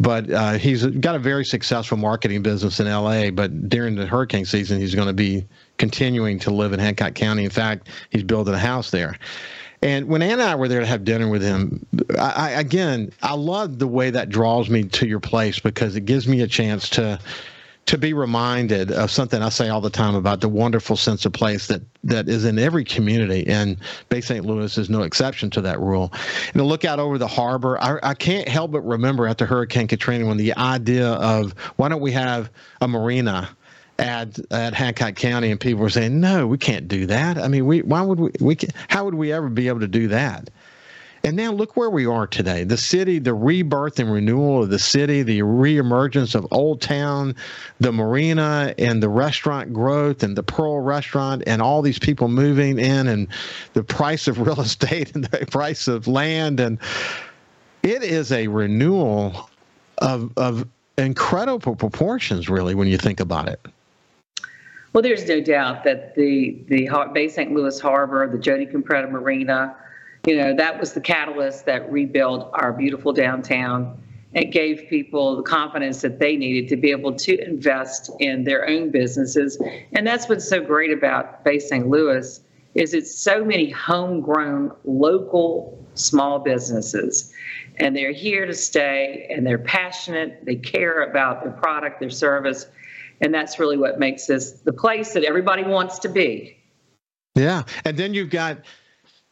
But 0.00 0.30
uh, 0.30 0.52
he's 0.52 0.86
got 0.86 1.16
a 1.16 1.18
very 1.18 1.44
successful 1.44 1.96
marketing 1.96 2.42
business 2.42 2.78
in 2.78 2.86
LA. 2.86 3.30
But 3.30 3.68
during 3.68 3.96
the 3.96 4.06
hurricane 4.06 4.44
season, 4.44 4.78
he's 4.78 4.94
going 4.94 5.08
to 5.08 5.14
be 5.14 5.44
continuing 5.76 6.38
to 6.40 6.50
live 6.50 6.72
in 6.72 6.78
Hancock 6.78 7.14
County. 7.14 7.44
In 7.44 7.50
fact, 7.50 7.88
he's 8.10 8.22
building 8.22 8.54
a 8.54 8.58
house 8.58 8.90
there. 8.92 9.18
And 9.82 10.08
when 10.08 10.22
Ann 10.22 10.32
and 10.32 10.42
I 10.42 10.54
were 10.56 10.68
there 10.68 10.80
to 10.80 10.86
have 10.86 11.04
dinner 11.04 11.28
with 11.28 11.42
him, 11.42 11.86
I, 12.18 12.30
I, 12.30 12.50
again, 12.50 13.12
I 13.22 13.34
love 13.34 13.78
the 13.78 13.86
way 13.86 14.10
that 14.10 14.28
draws 14.28 14.68
me 14.68 14.84
to 14.84 15.06
your 15.06 15.20
place 15.20 15.60
because 15.60 15.94
it 15.94 16.04
gives 16.04 16.26
me 16.26 16.40
a 16.40 16.48
chance 16.48 16.88
to 16.90 17.18
to 17.88 17.96
be 17.96 18.12
reminded 18.12 18.92
of 18.92 19.10
something 19.10 19.42
I 19.42 19.48
say 19.48 19.70
all 19.70 19.80
the 19.80 19.88
time 19.88 20.14
about 20.14 20.42
the 20.42 20.48
wonderful 20.48 20.94
sense 20.94 21.24
of 21.24 21.32
place 21.32 21.68
that 21.68 21.80
that 22.04 22.28
is 22.28 22.44
in 22.44 22.58
every 22.58 22.84
community, 22.84 23.46
and 23.46 23.78
Bay 24.10 24.20
St. 24.20 24.44
Louis 24.44 24.76
is 24.76 24.90
no 24.90 25.02
exception 25.02 25.48
to 25.50 25.62
that 25.62 25.80
rule. 25.80 26.12
And 26.48 26.56
to 26.56 26.64
look 26.64 26.84
out 26.84 26.98
over 26.98 27.16
the 27.16 27.26
harbor, 27.26 27.82
I, 27.82 27.98
I 28.02 28.12
can't 28.12 28.46
help 28.46 28.72
but 28.72 28.82
remember 28.82 29.26
after 29.26 29.46
Hurricane 29.46 29.86
Katrina 29.86 30.26
when 30.26 30.36
the 30.36 30.54
idea 30.58 31.12
of 31.12 31.52
why 31.76 31.88
don't 31.88 32.02
we 32.02 32.12
have 32.12 32.50
a 32.82 32.88
marina 32.88 33.48
at 33.98 34.38
at 34.52 34.74
Hancock 34.74 35.16
County, 35.16 35.50
and 35.50 35.60
people 35.60 35.82
were 35.82 35.90
saying, 35.90 36.20
"No, 36.20 36.46
we 36.46 36.58
can't 36.58 36.88
do 36.88 37.06
that." 37.06 37.38
I 37.38 37.48
mean, 37.48 37.66
we 37.66 37.82
why 37.82 38.02
would 38.02 38.20
we? 38.20 38.30
We 38.40 38.56
can, 38.56 38.70
how 38.88 39.04
would 39.04 39.14
we 39.14 39.32
ever 39.32 39.48
be 39.48 39.68
able 39.68 39.80
to 39.80 39.88
do 39.88 40.08
that? 40.08 40.50
And 41.24 41.36
now 41.36 41.52
look 41.52 41.76
where 41.76 41.90
we 41.90 42.06
are 42.06 42.28
today. 42.28 42.62
The 42.62 42.76
city, 42.76 43.18
the 43.18 43.34
rebirth 43.34 43.98
and 43.98 44.10
renewal 44.10 44.62
of 44.62 44.70
the 44.70 44.78
city, 44.78 45.22
the 45.22 45.40
reemergence 45.40 46.36
of 46.36 46.46
Old 46.52 46.80
Town, 46.80 47.34
the 47.80 47.92
marina, 47.92 48.72
and 48.78 49.02
the 49.02 49.08
restaurant 49.08 49.72
growth, 49.72 50.22
and 50.22 50.36
the 50.36 50.44
Pearl 50.44 50.80
restaurant, 50.80 51.42
and 51.46 51.60
all 51.60 51.82
these 51.82 51.98
people 51.98 52.28
moving 52.28 52.78
in, 52.78 53.08
and 53.08 53.26
the 53.72 53.82
price 53.82 54.28
of 54.28 54.38
real 54.38 54.60
estate, 54.60 55.14
and 55.14 55.24
the 55.24 55.44
price 55.46 55.88
of 55.88 56.06
land, 56.06 56.60
and 56.60 56.78
it 57.82 58.02
is 58.02 58.30
a 58.30 58.46
renewal 58.46 59.50
of 59.98 60.32
of 60.36 60.68
incredible 60.96 61.74
proportions, 61.74 62.48
really, 62.48 62.74
when 62.74 62.88
you 62.88 62.96
think 62.98 63.18
about 63.18 63.48
it. 63.48 63.60
Well, 64.92 65.02
there's 65.02 65.26
no 65.28 65.40
doubt 65.40 65.84
that 65.84 66.14
the 66.14 66.58
the 66.68 66.88
Bay 67.12 67.28
St. 67.28 67.52
Louis 67.52 67.78
Harbor, 67.78 68.26
the 68.30 68.38
Jody 68.38 68.66
Compretta 68.66 69.10
Marina, 69.10 69.76
you 70.26 70.36
know, 70.36 70.54
that 70.54 70.80
was 70.80 70.92
the 70.92 71.00
catalyst 71.00 71.66
that 71.66 71.90
rebuilt 71.90 72.50
our 72.54 72.72
beautiful 72.72 73.12
downtown. 73.12 74.02
It 74.34 74.50
gave 74.50 74.88
people 74.88 75.36
the 75.36 75.42
confidence 75.42 76.02
that 76.02 76.18
they 76.18 76.36
needed 76.36 76.68
to 76.68 76.76
be 76.76 76.90
able 76.90 77.14
to 77.14 77.38
invest 77.46 78.10
in 78.20 78.44
their 78.44 78.68
own 78.68 78.90
businesses, 78.90 79.58
and 79.92 80.06
that's 80.06 80.28
what's 80.28 80.48
so 80.48 80.60
great 80.60 80.90
about 80.90 81.44
Bay 81.44 81.58
St. 81.58 81.86
Louis 81.88 82.40
is 82.74 82.94
it's 82.94 83.14
so 83.14 83.44
many 83.44 83.70
homegrown 83.70 84.72
local 84.84 85.78
small 85.94 86.38
businesses 86.38 87.32
and 87.78 87.96
they're 87.96 88.12
here 88.12 88.46
to 88.46 88.54
stay 88.54 89.26
and 89.34 89.44
they're 89.44 89.58
passionate 89.58 90.44
they 90.44 90.54
care 90.54 91.02
about 91.02 91.42
their 91.42 91.52
product 91.52 91.98
their 91.98 92.10
service 92.10 92.66
and 93.20 93.32
that's 93.32 93.58
really 93.58 93.76
what 93.76 93.98
makes 93.98 94.26
this 94.26 94.52
the 94.60 94.72
place 94.72 95.12
that 95.12 95.24
everybody 95.24 95.62
wants 95.62 95.98
to 95.98 96.08
be 96.08 96.56
yeah 97.34 97.62
and 97.84 97.96
then 97.96 98.14
you've 98.14 98.30
got 98.30 98.58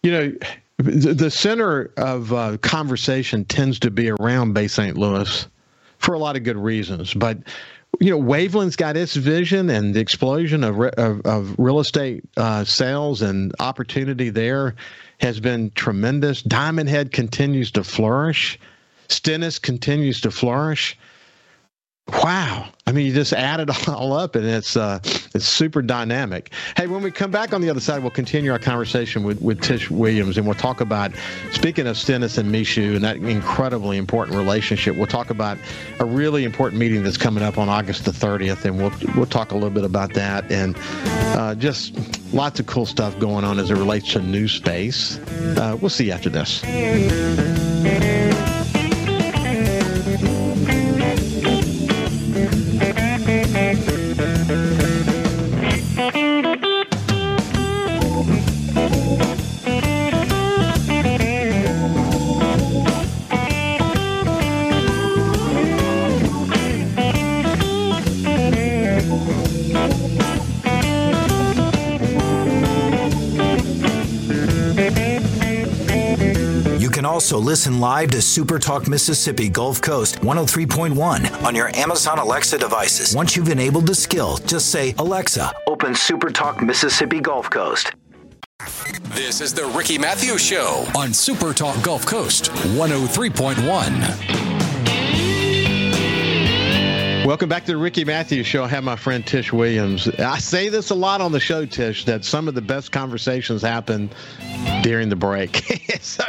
you 0.02 0.10
know 0.10 0.32
the 0.78 1.30
center 1.30 1.90
of 1.96 2.32
uh, 2.32 2.56
conversation 2.58 3.44
tends 3.44 3.78
to 3.78 3.90
be 3.90 4.10
around 4.10 4.52
bay 4.52 4.68
st 4.68 4.96
louis 4.96 5.46
for 5.98 6.14
a 6.14 6.18
lot 6.18 6.36
of 6.36 6.44
good 6.44 6.58
reasons 6.58 7.14
but 7.14 7.38
you 8.00 8.10
know, 8.10 8.18
Waveland's 8.18 8.76
got 8.76 8.96
its 8.96 9.14
vision 9.14 9.70
and 9.70 9.94
the 9.94 10.00
explosion 10.00 10.64
of, 10.64 10.80
of, 10.80 11.20
of 11.24 11.54
real 11.58 11.80
estate 11.80 12.24
uh, 12.36 12.64
sales 12.64 13.22
and 13.22 13.54
opportunity 13.58 14.28
there 14.30 14.74
has 15.20 15.40
been 15.40 15.70
tremendous. 15.70 16.42
Diamond 16.42 16.88
Head 16.88 17.12
continues 17.12 17.70
to 17.72 17.84
flourish. 17.84 18.58
Stennis 19.08 19.58
continues 19.58 20.20
to 20.22 20.30
flourish. 20.30 20.98
Wow. 22.08 22.68
I 22.86 22.92
mean, 22.92 23.06
you 23.06 23.12
just 23.12 23.32
add 23.32 23.58
it 23.58 23.88
all 23.88 24.12
up 24.12 24.36
and 24.36 24.46
it's 24.46 24.76
uh, 24.76 25.00
it's 25.34 25.44
super 25.44 25.82
dynamic. 25.82 26.52
Hey, 26.76 26.86
when 26.86 27.02
we 27.02 27.10
come 27.10 27.32
back 27.32 27.52
on 27.52 27.60
the 27.60 27.68
other 27.68 27.80
side, 27.80 28.00
we'll 28.00 28.12
continue 28.12 28.52
our 28.52 28.60
conversation 28.60 29.24
with, 29.24 29.42
with 29.42 29.60
Tish 29.60 29.90
Williams 29.90 30.38
and 30.38 30.46
we'll 30.46 30.54
talk 30.54 30.80
about, 30.80 31.10
speaking 31.50 31.88
of 31.88 31.96
Stennis 31.96 32.38
and 32.38 32.52
Michoud 32.52 32.94
and 32.94 33.04
that 33.04 33.16
incredibly 33.16 33.96
important 33.96 34.36
relationship, 34.36 34.96
we'll 34.96 35.06
talk 35.06 35.30
about 35.30 35.58
a 35.98 36.04
really 36.04 36.44
important 36.44 36.78
meeting 36.78 37.02
that's 37.02 37.16
coming 37.16 37.42
up 37.42 37.58
on 37.58 37.68
August 37.68 38.04
the 38.04 38.12
30th 38.12 38.64
and 38.64 38.78
we'll, 38.78 38.92
we'll 39.16 39.26
talk 39.26 39.50
a 39.50 39.54
little 39.54 39.70
bit 39.70 39.84
about 39.84 40.14
that 40.14 40.50
and 40.50 40.76
uh, 41.36 41.56
just 41.56 41.92
lots 42.32 42.60
of 42.60 42.66
cool 42.66 42.86
stuff 42.86 43.18
going 43.18 43.44
on 43.44 43.58
as 43.58 43.70
it 43.70 43.74
relates 43.74 44.12
to 44.12 44.22
new 44.22 44.46
space. 44.46 45.18
Uh, 45.58 45.76
we'll 45.80 45.90
see 45.90 46.06
you 46.06 46.12
after 46.12 46.30
this. 46.30 46.62
Also 77.26 77.38
listen 77.38 77.80
live 77.80 78.12
to 78.12 78.22
Super 78.22 78.56
Talk 78.56 78.86
Mississippi 78.86 79.48
Gulf 79.48 79.82
Coast 79.82 80.20
103.1 80.20 81.42
on 81.42 81.56
your 81.56 81.76
Amazon 81.76 82.20
Alexa 82.20 82.56
devices. 82.56 83.16
Once 83.16 83.34
you've 83.34 83.48
enabled 83.48 83.88
the 83.88 83.96
skill, 83.96 84.36
just 84.46 84.70
say, 84.70 84.94
Alexa, 84.98 85.52
open 85.66 85.92
Super 85.96 86.30
Talk 86.30 86.62
Mississippi 86.62 87.18
Gulf 87.18 87.50
Coast. 87.50 87.94
This 89.06 89.40
is 89.40 89.52
the 89.52 89.66
Ricky 89.76 89.98
Mathews 89.98 90.40
Show 90.40 90.86
on 90.96 91.12
Super 91.12 91.52
Talk 91.52 91.82
Gulf 91.82 92.06
Coast 92.06 92.52
103.1. 92.78 94.45
Welcome 97.26 97.48
back 97.48 97.64
to 97.64 97.72
the 97.72 97.76
Ricky 97.76 98.04
Mathews 98.04 98.46
Show. 98.46 98.62
I 98.62 98.68
have 98.68 98.84
my 98.84 98.94
friend 98.94 99.26
Tish 99.26 99.52
Williams. 99.52 100.06
I 100.20 100.38
say 100.38 100.68
this 100.68 100.90
a 100.90 100.94
lot 100.94 101.20
on 101.20 101.32
the 101.32 101.40
show, 101.40 101.66
Tish, 101.66 102.04
that 102.04 102.24
some 102.24 102.46
of 102.46 102.54
the 102.54 102.62
best 102.62 102.92
conversations 102.92 103.62
happen 103.62 104.10
during 104.84 105.08
the 105.08 105.16
break. 105.16 105.56
so 106.00 106.22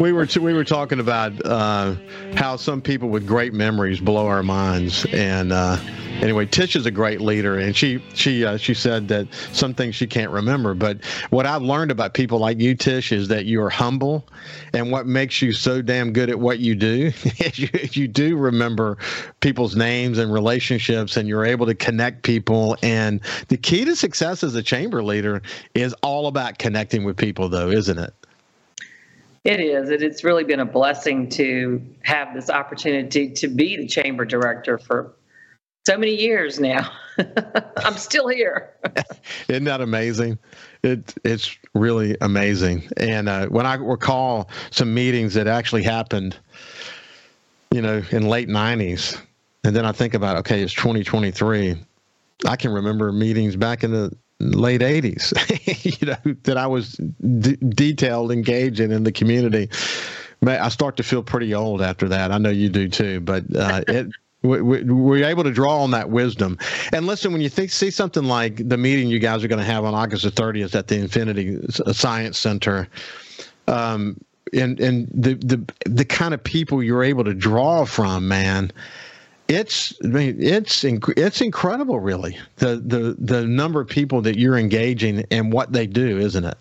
we 0.00 0.10
were 0.10 0.26
we 0.40 0.52
were 0.52 0.64
talking 0.64 0.98
about 0.98 1.46
uh, 1.46 1.94
how 2.34 2.56
some 2.56 2.82
people 2.82 3.08
with 3.08 3.24
great 3.24 3.54
memories 3.54 4.00
blow 4.00 4.26
our 4.26 4.42
minds, 4.42 5.06
and 5.12 5.52
uh, 5.52 5.76
anyway, 6.22 6.46
Tish 6.46 6.76
is 6.76 6.86
a 6.86 6.90
great 6.90 7.20
leader, 7.20 7.58
and 7.58 7.76
she 7.76 8.02
she 8.14 8.44
uh, 8.44 8.56
she 8.56 8.72
said 8.72 9.08
that 9.08 9.26
some 9.52 9.74
things 9.74 9.94
she 9.94 10.06
can't 10.06 10.30
remember. 10.30 10.72
But 10.74 11.04
what 11.30 11.44
I've 11.44 11.62
learned 11.62 11.90
about 11.90 12.14
people 12.14 12.38
like 12.38 12.60
you, 12.60 12.74
Tish, 12.74 13.12
is 13.12 13.28
that 13.28 13.44
you 13.44 13.60
are 13.60 13.68
humble, 13.68 14.26
and 14.72 14.90
what 14.90 15.06
makes 15.06 15.42
you 15.42 15.52
so 15.52 15.82
damn 15.82 16.12
good 16.12 16.30
at 16.30 16.38
what 16.38 16.60
you 16.60 16.74
do 16.74 17.12
is 17.38 17.58
you, 17.58 17.68
you 17.92 18.08
do 18.08 18.36
remember 18.36 18.96
people's 19.40 19.76
names 19.76 20.18
and 20.18 20.32
relationships, 20.32 21.16
and 21.16 21.28
you're 21.28 21.44
able 21.44 21.66
to 21.66 21.74
connect 21.74 22.22
people. 22.22 22.76
And 22.82 23.20
the 23.48 23.56
key 23.56 23.84
to 23.84 23.96
success 23.96 24.42
as 24.42 24.54
a 24.54 24.62
chamber 24.62 25.02
leader 25.02 25.42
is 25.74 25.94
all 26.02 26.28
about 26.28 26.58
connecting 26.58 27.04
with 27.04 27.16
people, 27.16 27.48
though, 27.48 27.68
isn't 27.68 27.98
it? 27.98 28.14
It 29.44 29.58
is. 29.58 29.90
It's 29.90 30.22
really 30.22 30.44
been 30.44 30.60
a 30.60 30.64
blessing 30.64 31.28
to 31.30 31.82
have 32.02 32.32
this 32.32 32.48
opportunity 32.48 33.28
to 33.32 33.48
be 33.48 33.76
the 33.76 33.88
chamber 33.88 34.24
director 34.24 34.78
for 34.78 35.12
so 35.84 35.96
many 35.96 36.14
years 36.14 36.60
now. 36.60 36.90
I'm 37.84 37.96
still 37.96 38.28
here. 38.28 38.74
Isn't 39.48 39.64
that 39.64 39.80
amazing? 39.80 40.38
It 40.82 41.14
it's 41.24 41.56
really 41.74 42.16
amazing. 42.20 42.88
And 42.96 43.28
uh, 43.28 43.46
when 43.46 43.66
I 43.66 43.74
recall 43.74 44.48
some 44.70 44.94
meetings 44.94 45.34
that 45.34 45.46
actually 45.46 45.82
happened, 45.82 46.36
you 47.72 47.82
know, 47.82 48.02
in 48.10 48.28
late 48.28 48.48
'90s, 48.48 49.20
and 49.64 49.76
then 49.76 49.84
I 49.84 49.92
think 49.92 50.14
about 50.14 50.36
okay, 50.38 50.62
it's 50.62 50.74
2023. 50.74 51.76
I 52.46 52.56
can 52.56 52.72
remember 52.72 53.12
meetings 53.12 53.56
back 53.56 53.84
in 53.84 53.92
the 53.92 54.16
late 54.40 54.80
80s 54.80 55.30
you 56.00 56.06
know 56.08 56.34
that 56.42 56.56
i 56.56 56.66
was 56.66 56.94
d- 56.94 57.54
detailed 57.54 58.32
engaging 58.32 58.90
in 58.90 59.04
the 59.04 59.12
community 59.12 59.68
i 60.44 60.68
start 60.68 60.96
to 60.96 61.04
feel 61.04 61.22
pretty 61.22 61.54
old 61.54 61.80
after 61.80 62.08
that 62.08 62.32
i 62.32 62.38
know 62.38 62.50
you 62.50 62.68
do 62.68 62.88
too 62.88 63.20
but 63.20 63.44
uh, 63.54 63.82
it 63.86 64.08
we're 64.42 65.24
able 65.24 65.44
to 65.44 65.52
draw 65.52 65.82
on 65.82 65.92
that 65.92 66.10
wisdom. 66.10 66.58
And 66.92 67.06
listen, 67.06 67.32
when 67.32 67.40
you 67.40 67.48
think, 67.48 67.70
see 67.70 67.90
something 67.90 68.24
like 68.24 68.68
the 68.68 68.76
meeting 68.76 69.08
you 69.08 69.18
guys 69.18 69.44
are 69.44 69.48
going 69.48 69.60
to 69.60 69.64
have 69.64 69.84
on 69.84 69.94
August 69.94 70.24
the 70.24 70.30
30th 70.30 70.74
at 70.74 70.88
the 70.88 70.96
Infinity 70.96 71.60
Science 71.92 72.38
Center, 72.38 72.88
um, 73.68 74.20
and 74.52 74.78
and 74.80 75.08
the 75.14 75.34
the 75.34 75.64
the 75.86 76.04
kind 76.04 76.34
of 76.34 76.42
people 76.42 76.82
you're 76.82 77.04
able 77.04 77.24
to 77.24 77.34
draw 77.34 77.84
from, 77.84 78.28
man, 78.28 78.72
it's 79.48 79.94
I 80.04 80.08
mean, 80.08 80.36
it's 80.40 80.84
it's 80.84 81.40
incredible, 81.40 82.00
really. 82.00 82.38
The 82.56 82.76
the 82.76 83.16
the 83.18 83.46
number 83.46 83.80
of 83.80 83.88
people 83.88 84.20
that 84.22 84.38
you're 84.38 84.58
engaging 84.58 85.24
and 85.30 85.52
what 85.52 85.72
they 85.72 85.86
do, 85.86 86.18
isn't 86.18 86.44
it? 86.44 86.58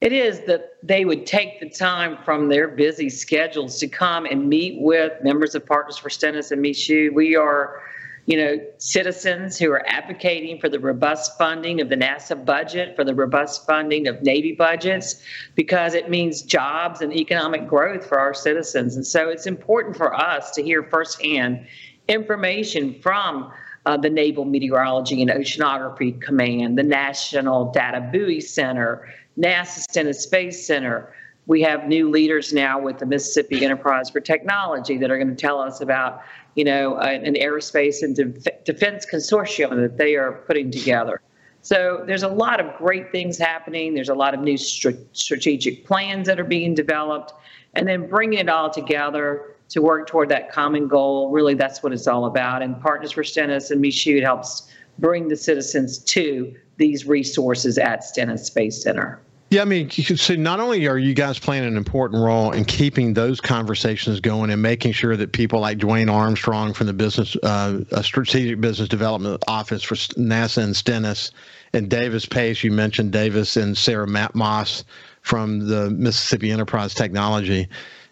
It 0.00 0.12
is 0.12 0.40
that 0.46 0.76
they 0.82 1.04
would 1.04 1.26
take 1.26 1.60
the 1.60 1.68
time 1.68 2.18
from 2.24 2.48
their 2.48 2.68
busy 2.68 3.10
schedules 3.10 3.78
to 3.80 3.88
come 3.88 4.24
and 4.24 4.48
meet 4.48 4.80
with 4.80 5.12
members 5.22 5.54
of 5.54 5.66
Partners 5.66 5.98
for 5.98 6.08
Stennis 6.08 6.50
and 6.50 6.62
Michoud. 6.62 7.12
We 7.12 7.36
are 7.36 7.82
you 8.26 8.36
know, 8.36 8.60
citizens 8.78 9.58
who 9.58 9.72
are 9.72 9.82
advocating 9.88 10.60
for 10.60 10.68
the 10.68 10.78
robust 10.78 11.36
funding 11.36 11.80
of 11.80 11.88
the 11.88 11.96
NASA 11.96 12.44
budget, 12.44 12.94
for 12.94 13.02
the 13.02 13.14
robust 13.14 13.66
funding 13.66 14.06
of 14.06 14.22
Navy 14.22 14.52
budgets, 14.52 15.22
because 15.54 15.94
it 15.94 16.08
means 16.10 16.42
jobs 16.42 17.00
and 17.00 17.12
economic 17.12 17.66
growth 17.66 18.06
for 18.06 18.18
our 18.18 18.34
citizens. 18.34 18.94
And 18.94 19.06
so 19.06 19.28
it's 19.28 19.46
important 19.46 19.96
for 19.96 20.14
us 20.14 20.52
to 20.52 20.62
hear 20.62 20.82
firsthand 20.84 21.66
information 22.08 23.00
from 23.00 23.52
uh, 23.86 23.96
the 23.96 24.10
Naval 24.10 24.44
Meteorology 24.44 25.22
and 25.22 25.30
Oceanography 25.30 26.20
Command, 26.20 26.78
the 26.78 26.82
National 26.82 27.70
Data 27.72 28.08
Buoy 28.12 28.40
Center, 28.40 29.08
NASA 29.38 29.80
Stennis 29.80 30.20
Space 30.20 30.66
Center. 30.66 31.12
We 31.46 31.62
have 31.62 31.88
new 31.88 32.10
leaders 32.10 32.52
now 32.52 32.80
with 32.80 32.98
the 32.98 33.06
Mississippi 33.06 33.64
Enterprise 33.64 34.10
for 34.10 34.20
Technology 34.20 34.98
that 34.98 35.10
are 35.10 35.16
going 35.16 35.34
to 35.34 35.34
tell 35.34 35.60
us 35.60 35.80
about 35.80 36.22
you 36.54 36.64
know, 36.64 36.96
an 36.98 37.34
aerospace 37.34 38.02
and 38.02 38.16
defense 38.64 39.06
consortium 39.06 39.76
that 39.80 39.96
they 39.96 40.16
are 40.16 40.32
putting 40.46 40.70
together. 40.70 41.20
So 41.62 42.02
there's 42.06 42.22
a 42.22 42.28
lot 42.28 42.60
of 42.60 42.76
great 42.76 43.12
things 43.12 43.38
happening. 43.38 43.94
There's 43.94 44.08
a 44.08 44.14
lot 44.14 44.34
of 44.34 44.40
new 44.40 44.56
strategic 44.56 45.86
plans 45.86 46.26
that 46.26 46.40
are 46.40 46.44
being 46.44 46.74
developed, 46.74 47.34
and 47.74 47.86
then 47.86 48.08
bringing 48.08 48.40
it 48.40 48.48
all 48.48 48.70
together 48.70 49.54
to 49.70 49.80
work 49.80 50.06
toward 50.06 50.28
that 50.28 50.52
common 50.52 50.86
goal. 50.86 51.30
Really, 51.30 51.54
that's 51.54 51.82
what 51.82 51.92
it's 51.92 52.06
all 52.06 52.26
about. 52.26 52.62
And 52.62 52.80
Partners 52.80 53.12
for 53.12 53.24
Stennis 53.24 53.70
and 53.70 53.82
Michoud 53.82 54.22
helps 54.22 54.70
bring 54.98 55.28
the 55.28 55.36
citizens 55.36 55.98
to 55.98 56.54
these 56.76 57.06
resources 57.06 57.78
at 57.78 58.04
Stennis 58.04 58.44
Space 58.44 58.82
Center. 58.82 59.20
Yeah, 59.50 59.62
I 59.62 59.64
mean, 59.64 59.90
see 59.90 60.36
not 60.36 60.60
only 60.60 60.86
are 60.86 60.96
you 60.96 61.12
guys 61.12 61.40
playing 61.40 61.64
an 61.64 61.76
important 61.76 62.22
role 62.22 62.52
in 62.52 62.64
keeping 62.64 63.14
those 63.14 63.40
conversations 63.40 64.20
going 64.20 64.48
and 64.50 64.62
making 64.62 64.92
sure 64.92 65.16
that 65.16 65.32
people 65.32 65.58
like 65.58 65.78
Dwayne 65.78 66.12
Armstrong 66.12 66.72
from 66.72 66.86
the 66.86 66.92
business, 66.92 67.34
uh, 67.42 67.80
strategic 68.00 68.60
business 68.60 68.88
development 68.88 69.42
office 69.48 69.82
for 69.82 69.96
NASA 69.96 70.62
and 70.62 70.76
Stennis, 70.76 71.32
and 71.72 71.88
Davis 71.88 72.26
Pace, 72.26 72.62
you 72.62 72.70
mentioned 72.70 73.10
Davis 73.10 73.56
and 73.56 73.76
Sarah 73.76 74.06
Matt 74.06 74.36
Moss 74.36 74.84
from 75.22 75.66
the 75.66 75.90
Mississippi 75.90 76.52
Enterprise 76.52 76.94
Technology 76.94 77.68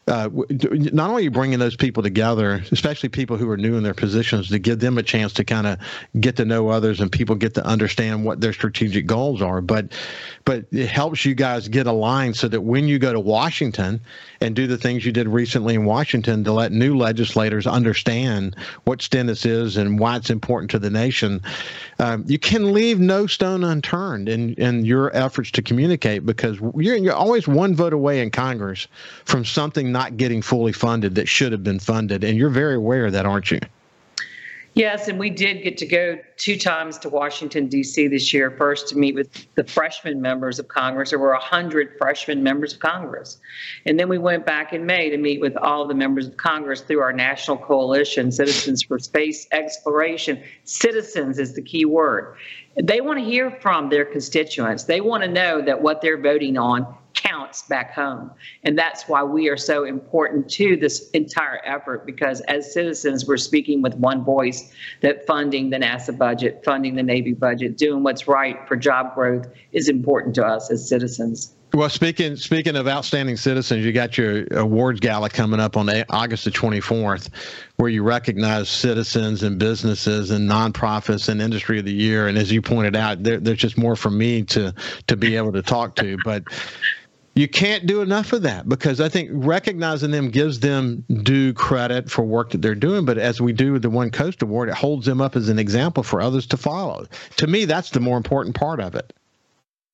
uh, 0.08 0.28
not 0.48 1.10
only 1.10 1.24
you 1.24 1.30
bringing 1.30 1.58
those 1.58 1.76
people 1.76 2.02
together, 2.02 2.62
especially 2.72 3.08
people 3.08 3.36
who 3.36 3.48
are 3.50 3.56
new 3.56 3.76
in 3.76 3.82
their 3.82 3.94
positions, 3.94 4.48
to 4.48 4.58
give 4.58 4.80
them 4.80 4.98
a 4.98 5.02
chance 5.02 5.32
to 5.34 5.44
kind 5.44 5.66
of 5.66 5.78
get 6.20 6.36
to 6.36 6.44
know 6.44 6.68
others 6.68 7.00
and 7.00 7.12
people 7.12 7.34
get 7.36 7.54
to 7.54 7.64
understand 7.64 8.24
what 8.24 8.40
their 8.40 8.52
strategic 8.52 9.06
goals 9.06 9.42
are, 9.42 9.60
but 9.60 9.92
but 10.48 10.64
it 10.72 10.88
helps 10.88 11.26
you 11.26 11.34
guys 11.34 11.68
get 11.68 11.86
aligned 11.86 12.34
so 12.34 12.48
that 12.48 12.62
when 12.62 12.88
you 12.88 12.98
go 12.98 13.12
to 13.12 13.20
Washington 13.20 14.00
and 14.40 14.56
do 14.56 14.66
the 14.66 14.78
things 14.78 15.04
you 15.04 15.12
did 15.12 15.28
recently 15.28 15.74
in 15.74 15.84
Washington 15.84 16.42
to 16.44 16.52
let 16.52 16.72
new 16.72 16.96
legislators 16.96 17.66
understand 17.66 18.56
what 18.84 19.02
Stennis 19.02 19.44
is 19.44 19.76
and 19.76 19.98
why 19.98 20.16
it's 20.16 20.30
important 20.30 20.70
to 20.70 20.78
the 20.78 20.88
nation, 20.88 21.42
um, 21.98 22.24
you 22.26 22.38
can 22.38 22.72
leave 22.72 22.98
no 22.98 23.26
stone 23.26 23.62
unturned 23.62 24.26
in, 24.26 24.54
in 24.54 24.86
your 24.86 25.14
efforts 25.14 25.50
to 25.50 25.60
communicate 25.60 26.24
because 26.24 26.58
you're, 26.76 26.96
you're 26.96 27.12
always 27.12 27.46
one 27.46 27.74
vote 27.74 27.92
away 27.92 28.22
in 28.22 28.30
Congress 28.30 28.88
from 29.26 29.44
something 29.44 29.92
not 29.98 30.16
getting 30.16 30.40
fully 30.40 30.70
funded 30.70 31.16
that 31.16 31.26
should 31.26 31.50
have 31.50 31.64
been 31.64 31.80
funded. 31.80 32.22
And 32.22 32.38
you're 32.38 32.50
very 32.50 32.76
aware 32.76 33.06
of 33.06 33.14
that, 33.14 33.26
aren't 33.26 33.50
you? 33.50 33.58
Yes, 34.74 35.08
and 35.08 35.18
we 35.18 35.28
did 35.28 35.64
get 35.64 35.76
to 35.78 35.86
go 35.86 36.20
two 36.36 36.56
times 36.56 36.98
to 36.98 37.08
Washington, 37.08 37.66
D.C. 37.66 38.06
this 38.06 38.32
year. 38.32 38.52
First, 38.52 38.90
to 38.90 38.96
meet 38.96 39.16
with 39.16 39.52
the 39.56 39.64
freshman 39.64 40.22
members 40.22 40.60
of 40.60 40.68
Congress. 40.68 41.10
There 41.10 41.18
were 41.18 41.32
100 41.32 41.96
freshman 41.98 42.44
members 42.44 42.74
of 42.74 42.78
Congress. 42.78 43.38
And 43.86 43.98
then 43.98 44.08
we 44.08 44.18
went 44.18 44.46
back 44.46 44.72
in 44.72 44.86
May 44.86 45.10
to 45.10 45.16
meet 45.16 45.40
with 45.40 45.56
all 45.56 45.88
the 45.88 45.94
members 45.94 46.28
of 46.28 46.36
Congress 46.36 46.80
through 46.82 47.00
our 47.00 47.12
national 47.12 47.56
coalition, 47.56 48.30
Citizens 48.30 48.84
for 48.84 49.00
Space 49.00 49.48
Exploration. 49.50 50.44
Citizens 50.62 51.40
is 51.40 51.54
the 51.54 51.62
key 51.62 51.86
word. 51.86 52.36
They 52.80 53.00
want 53.00 53.18
to 53.18 53.24
hear 53.24 53.50
from 53.60 53.88
their 53.88 54.04
constituents, 54.04 54.84
they 54.84 55.00
want 55.00 55.24
to 55.24 55.28
know 55.28 55.60
that 55.60 55.82
what 55.82 56.02
they're 56.02 56.20
voting 56.20 56.56
on 56.56 56.86
counts 57.28 57.62
back 57.62 57.94
home. 57.94 58.30
And 58.64 58.78
that's 58.78 59.08
why 59.08 59.22
we 59.22 59.48
are 59.48 59.56
so 59.56 59.84
important 59.84 60.48
to 60.50 60.76
this 60.76 61.10
entire 61.10 61.60
effort 61.64 62.06
because 62.06 62.40
as 62.42 62.72
citizens, 62.72 63.26
we're 63.26 63.36
speaking 63.36 63.82
with 63.82 63.94
one 63.94 64.24
voice 64.24 64.72
that 65.00 65.26
funding 65.26 65.70
the 65.70 65.78
NASA 65.78 66.16
budget, 66.16 66.62
funding 66.64 66.94
the 66.94 67.02
Navy 67.02 67.32
budget, 67.32 67.76
doing 67.76 68.02
what's 68.02 68.28
right 68.28 68.56
for 68.66 68.76
job 68.76 69.14
growth 69.14 69.46
is 69.72 69.88
important 69.88 70.34
to 70.36 70.44
us 70.44 70.70
as 70.70 70.88
citizens. 70.88 71.54
Well, 71.74 71.90
speaking 71.90 72.36
speaking 72.36 72.76
of 72.76 72.88
outstanding 72.88 73.36
citizens, 73.36 73.84
you 73.84 73.92
got 73.92 74.16
your 74.16 74.46
awards 74.52 75.00
gala 75.00 75.28
coming 75.28 75.60
up 75.60 75.76
on 75.76 75.90
August 76.08 76.46
the 76.46 76.50
24th, 76.50 77.28
where 77.76 77.90
you 77.90 78.02
recognize 78.02 78.70
citizens 78.70 79.42
and 79.42 79.58
businesses 79.58 80.30
and 80.30 80.48
nonprofits 80.48 81.28
and 81.28 81.42
industry 81.42 81.78
of 81.78 81.84
the 81.84 81.92
year. 81.92 82.26
And 82.26 82.38
as 82.38 82.50
you 82.50 82.62
pointed 82.62 82.96
out, 82.96 83.22
there, 83.22 83.38
there's 83.38 83.58
just 83.58 83.76
more 83.76 83.96
for 83.96 84.10
me 84.10 84.44
to 84.44 84.72
to 85.08 85.16
be 85.16 85.36
able 85.36 85.52
to 85.52 85.62
talk 85.62 85.94
to. 85.96 86.16
But 86.24 86.44
you 87.38 87.46
can't 87.46 87.86
do 87.86 88.02
enough 88.02 88.32
of 88.32 88.42
that 88.42 88.68
because 88.68 89.00
I 89.00 89.08
think 89.08 89.30
recognizing 89.32 90.10
them 90.10 90.28
gives 90.28 90.58
them 90.58 91.04
due 91.22 91.52
credit 91.52 92.10
for 92.10 92.22
work 92.24 92.50
that 92.50 92.62
they're 92.62 92.74
doing. 92.74 93.04
But 93.04 93.16
as 93.16 93.40
we 93.40 93.52
do 93.52 93.74
with 93.74 93.82
the 93.82 93.90
One 93.90 94.10
Coast 94.10 94.42
Award, 94.42 94.68
it 94.68 94.74
holds 94.74 95.06
them 95.06 95.20
up 95.20 95.36
as 95.36 95.48
an 95.48 95.56
example 95.56 96.02
for 96.02 96.20
others 96.20 96.48
to 96.48 96.56
follow. 96.56 97.06
To 97.36 97.46
me, 97.46 97.64
that's 97.64 97.90
the 97.90 98.00
more 98.00 98.16
important 98.16 98.56
part 98.56 98.80
of 98.80 98.96
it. 98.96 99.12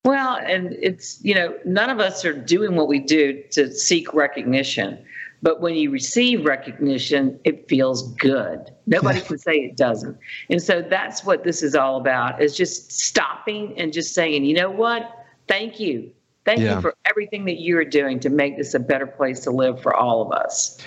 Well, 0.03 0.37
and 0.37 0.73
it's, 0.81 1.23
you 1.23 1.35
know, 1.35 1.55
none 1.65 1.91
of 1.91 1.99
us 1.99 2.25
are 2.25 2.33
doing 2.33 2.75
what 2.75 2.87
we 2.87 2.97
do 2.97 3.43
to 3.51 3.71
seek 3.71 4.11
recognition. 4.15 4.97
But 5.43 5.61
when 5.61 5.75
you 5.75 5.91
receive 5.91 6.45
recognition, 6.45 7.39
it 7.43 7.69
feels 7.69 8.11
good. 8.13 8.71
Nobody 8.87 9.21
can 9.27 9.37
say 9.37 9.57
it 9.57 9.77
doesn't. 9.77 10.17
And 10.49 10.63
so 10.63 10.81
that's 10.81 11.23
what 11.23 11.43
this 11.43 11.61
is 11.61 11.75
all 11.75 11.97
about 11.97 12.41
is 12.41 12.57
just 12.57 12.91
stopping 12.91 13.77
and 13.77 13.93
just 13.93 14.15
saying, 14.15 14.45
you 14.45 14.55
know 14.55 14.71
what? 14.71 15.27
Thank 15.47 15.79
you. 15.79 16.09
Thank 16.43 16.61
yeah. 16.61 16.75
you 16.75 16.81
for 16.81 16.94
everything 17.05 17.45
that 17.45 17.61
you're 17.61 17.85
doing 17.85 18.19
to 18.21 18.29
make 18.29 18.57
this 18.57 18.73
a 18.73 18.79
better 18.79 19.07
place 19.07 19.41
to 19.41 19.51
live 19.51 19.81
for 19.81 19.93
all 19.95 20.21
of 20.21 20.31
us. 20.31 20.77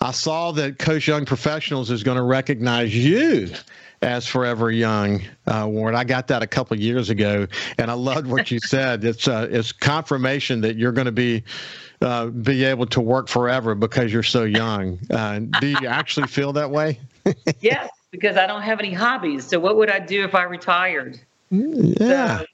I 0.00 0.10
saw 0.12 0.52
that 0.52 0.78
Coast 0.78 1.06
Young 1.06 1.24
Professionals 1.24 1.90
is 1.90 2.02
going 2.02 2.16
to 2.16 2.22
recognize 2.22 2.94
you 2.94 3.50
as 4.02 4.26
Forever 4.26 4.70
Young 4.70 5.22
uh, 5.46 5.60
award. 5.62 5.94
I 5.94 6.04
got 6.04 6.28
that 6.28 6.42
a 6.42 6.46
couple 6.46 6.78
years 6.78 7.10
ago, 7.10 7.46
and 7.78 7.90
I 7.90 7.94
loved 7.94 8.26
what 8.26 8.50
you 8.50 8.58
said. 8.64 9.04
It's 9.04 9.26
uh, 9.26 9.48
it's 9.50 9.72
confirmation 9.72 10.60
that 10.60 10.76
you're 10.76 10.92
going 10.92 11.06
to 11.06 11.12
be 11.12 11.42
uh, 12.02 12.26
be 12.26 12.64
able 12.64 12.86
to 12.86 13.00
work 13.00 13.28
forever 13.28 13.74
because 13.74 14.12
you're 14.12 14.22
so 14.22 14.44
young. 14.44 14.98
Uh, 15.10 15.40
do 15.60 15.68
you 15.68 15.86
actually 15.86 16.26
feel 16.26 16.52
that 16.52 16.70
way? 16.70 17.00
yes, 17.60 17.90
because 18.10 18.36
I 18.36 18.46
don't 18.46 18.62
have 18.62 18.78
any 18.78 18.92
hobbies. 18.92 19.46
So 19.46 19.58
what 19.58 19.76
would 19.76 19.90
I 19.90 20.00
do 20.00 20.24
if 20.24 20.34
I 20.34 20.42
retired? 20.42 21.18
Mm, 21.50 21.98
yeah. 21.98 22.40
So, 22.40 22.46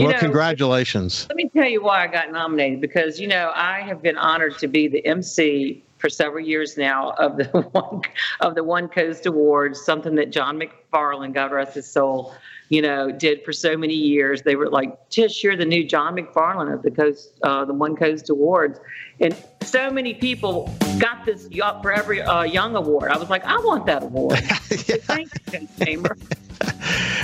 you 0.00 0.06
well, 0.06 0.14
know, 0.14 0.20
congratulations. 0.20 1.26
Let 1.28 1.36
me 1.36 1.50
tell 1.50 1.68
you 1.68 1.82
why 1.82 2.02
I 2.02 2.06
got 2.06 2.32
nominated 2.32 2.80
because, 2.80 3.20
you 3.20 3.28
know, 3.28 3.52
I 3.54 3.80
have 3.82 4.00
been 4.00 4.16
honored 4.16 4.56
to 4.58 4.66
be 4.66 4.88
the 4.88 5.04
MC 5.04 5.84
for 5.98 6.08
several 6.08 6.42
years 6.42 6.78
now 6.78 7.10
of 7.18 7.36
the 7.36 7.44
one 7.72 8.00
of 8.40 8.54
the 8.54 8.64
One 8.64 8.88
Coast 8.88 9.26
Awards, 9.26 9.78
something 9.78 10.14
that 10.14 10.30
John 10.30 10.58
McFarland, 10.58 11.34
God 11.34 11.52
rest 11.52 11.74
his 11.74 11.86
soul, 11.86 12.34
you 12.70 12.80
know, 12.80 13.10
did 13.10 13.44
for 13.44 13.52
so 13.52 13.76
many 13.76 13.94
years. 13.94 14.42
They 14.42 14.56
were 14.56 14.70
like, 14.70 15.10
Tish, 15.10 15.44
you're 15.44 15.56
the 15.56 15.64
new 15.66 15.84
John 15.84 16.16
McFarland 16.16 16.72
of 16.72 16.82
the 16.82 16.90
Coast, 16.90 17.32
uh, 17.42 17.64
the 17.64 17.74
One 17.74 17.96
Coast 17.96 18.30
Awards, 18.30 18.80
and 19.20 19.36
so 19.62 19.90
many 19.90 20.14
people 20.14 20.74
got 20.98 21.26
this 21.26 21.48
Forever 21.82 22.14
uh, 22.22 22.44
Young 22.44 22.76
Award. 22.76 23.10
I 23.10 23.18
was 23.18 23.28
like, 23.28 23.44
I 23.44 23.56
want 23.58 23.86
that 23.86 24.04
award. 24.04 24.40
yeah. 24.40 24.48
Thank 25.02 25.30
you, 25.52 25.68
Chamber. 25.84 26.16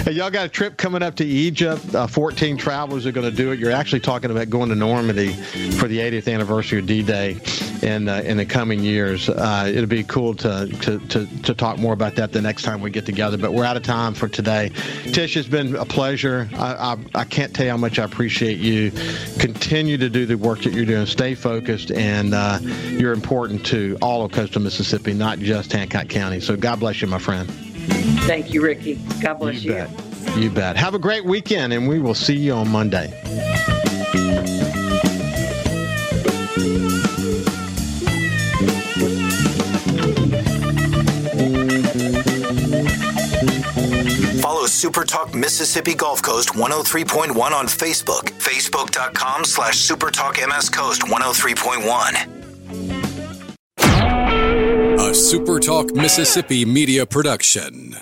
hey, 0.04 0.12
y'all 0.12 0.30
got 0.30 0.46
a 0.46 0.48
trip 0.48 0.76
coming 0.76 1.02
up 1.02 1.14
to 1.16 1.24
Egypt. 1.24 1.94
Uh, 1.94 2.06
14 2.06 2.56
travelers 2.56 3.06
are 3.06 3.12
going 3.12 3.30
to 3.30 3.34
do 3.34 3.52
it. 3.52 3.58
You're 3.58 3.72
actually 3.72 4.00
talking 4.00 4.30
about 4.30 4.50
going 4.50 4.68
to 4.70 4.74
Normandy 4.74 5.32
for 5.78 5.86
the 5.86 5.98
80th 5.98 6.32
anniversary 6.32 6.80
of 6.80 6.86
D-Day 6.86 7.34
in 7.82 8.08
uh, 8.08 8.22
in 8.24 8.36
the 8.36 8.46
coming 8.46 8.80
years. 8.80 9.28
Uh, 9.28 9.70
it'll 9.72 9.86
be 9.86 10.04
cool 10.04 10.34
to, 10.34 10.66
to, 10.82 10.98
to 11.08 11.26
to 11.42 11.54
talk 11.54 11.78
more 11.78 11.92
about 11.92 12.14
that 12.16 12.32
the 12.32 12.42
next 12.42 12.62
time 12.62 12.80
we 12.80 12.90
get 12.90 13.06
together. 13.06 13.36
But 13.36 13.52
we're 13.52 13.64
out 13.64 13.76
of 13.76 13.82
time 13.82 14.14
for 14.14 14.28
today. 14.28 14.70
Tish, 15.12 15.36
it's 15.36 15.48
been 15.48 15.76
a 15.76 15.84
pleasure. 15.84 16.48
I, 16.54 16.94
I, 16.94 16.96
I 17.20 17.24
can't 17.24 17.54
tell 17.54 17.66
you 17.66 17.70
how 17.72 17.76
much 17.76 17.98
I 17.98 18.04
appreciate 18.04 18.58
you. 18.58 18.90
Continue 19.38 19.96
to 19.98 20.08
do 20.08 20.26
the 20.26 20.36
work 20.36 20.62
that 20.62 20.72
you're 20.72 20.84
doing. 20.84 21.06
Stay 21.06 21.34
focused, 21.34 21.90
and 21.92 22.34
uh, 22.34 22.58
you're 22.62 23.12
important 23.12 23.64
to 23.66 23.96
all 24.02 24.24
of 24.24 24.32
coastal 24.32 24.62
Mississippi, 24.62 25.12
not 25.12 25.38
just 25.38 25.72
Hancock 25.72 26.08
County. 26.08 26.40
So 26.40 26.56
God 26.56 26.80
bless 26.80 27.00
you, 27.00 27.08
my 27.08 27.18
friend. 27.18 27.48
Thank 28.26 28.52
you, 28.52 28.62
Ricky. 28.62 28.96
God 29.20 29.34
bless 29.34 29.62
you. 29.62 29.72
You 29.72 29.78
bet. 29.78 30.36
You 30.36 30.50
bet. 30.50 30.76
Have 30.76 30.94
a 30.94 30.98
great 30.98 31.24
weekend, 31.24 31.72
and 31.72 31.88
we 31.88 31.98
will 31.98 32.14
see 32.14 32.36
you 32.36 32.52
on 32.52 32.68
Monday. 32.68 33.75
Follow 44.76 44.92
Super 44.92 45.04
Talk 45.04 45.34
Mississippi 45.34 45.94
Gulf 45.94 46.20
Coast 46.22 46.50
103.1 46.50 47.34
on 47.52 47.66
Facebook. 47.66 48.30
Facebook.com 48.32 49.44
slash 49.46 49.78
Super 49.78 50.10
Talk 50.10 50.36
MS 50.36 50.68
Coast 50.68 51.02
103.1. 51.02 52.26
A 54.98 55.10
SuperTalk 55.12 55.94
Mississippi 55.94 56.64
media 56.66 57.06
production. 57.06 57.96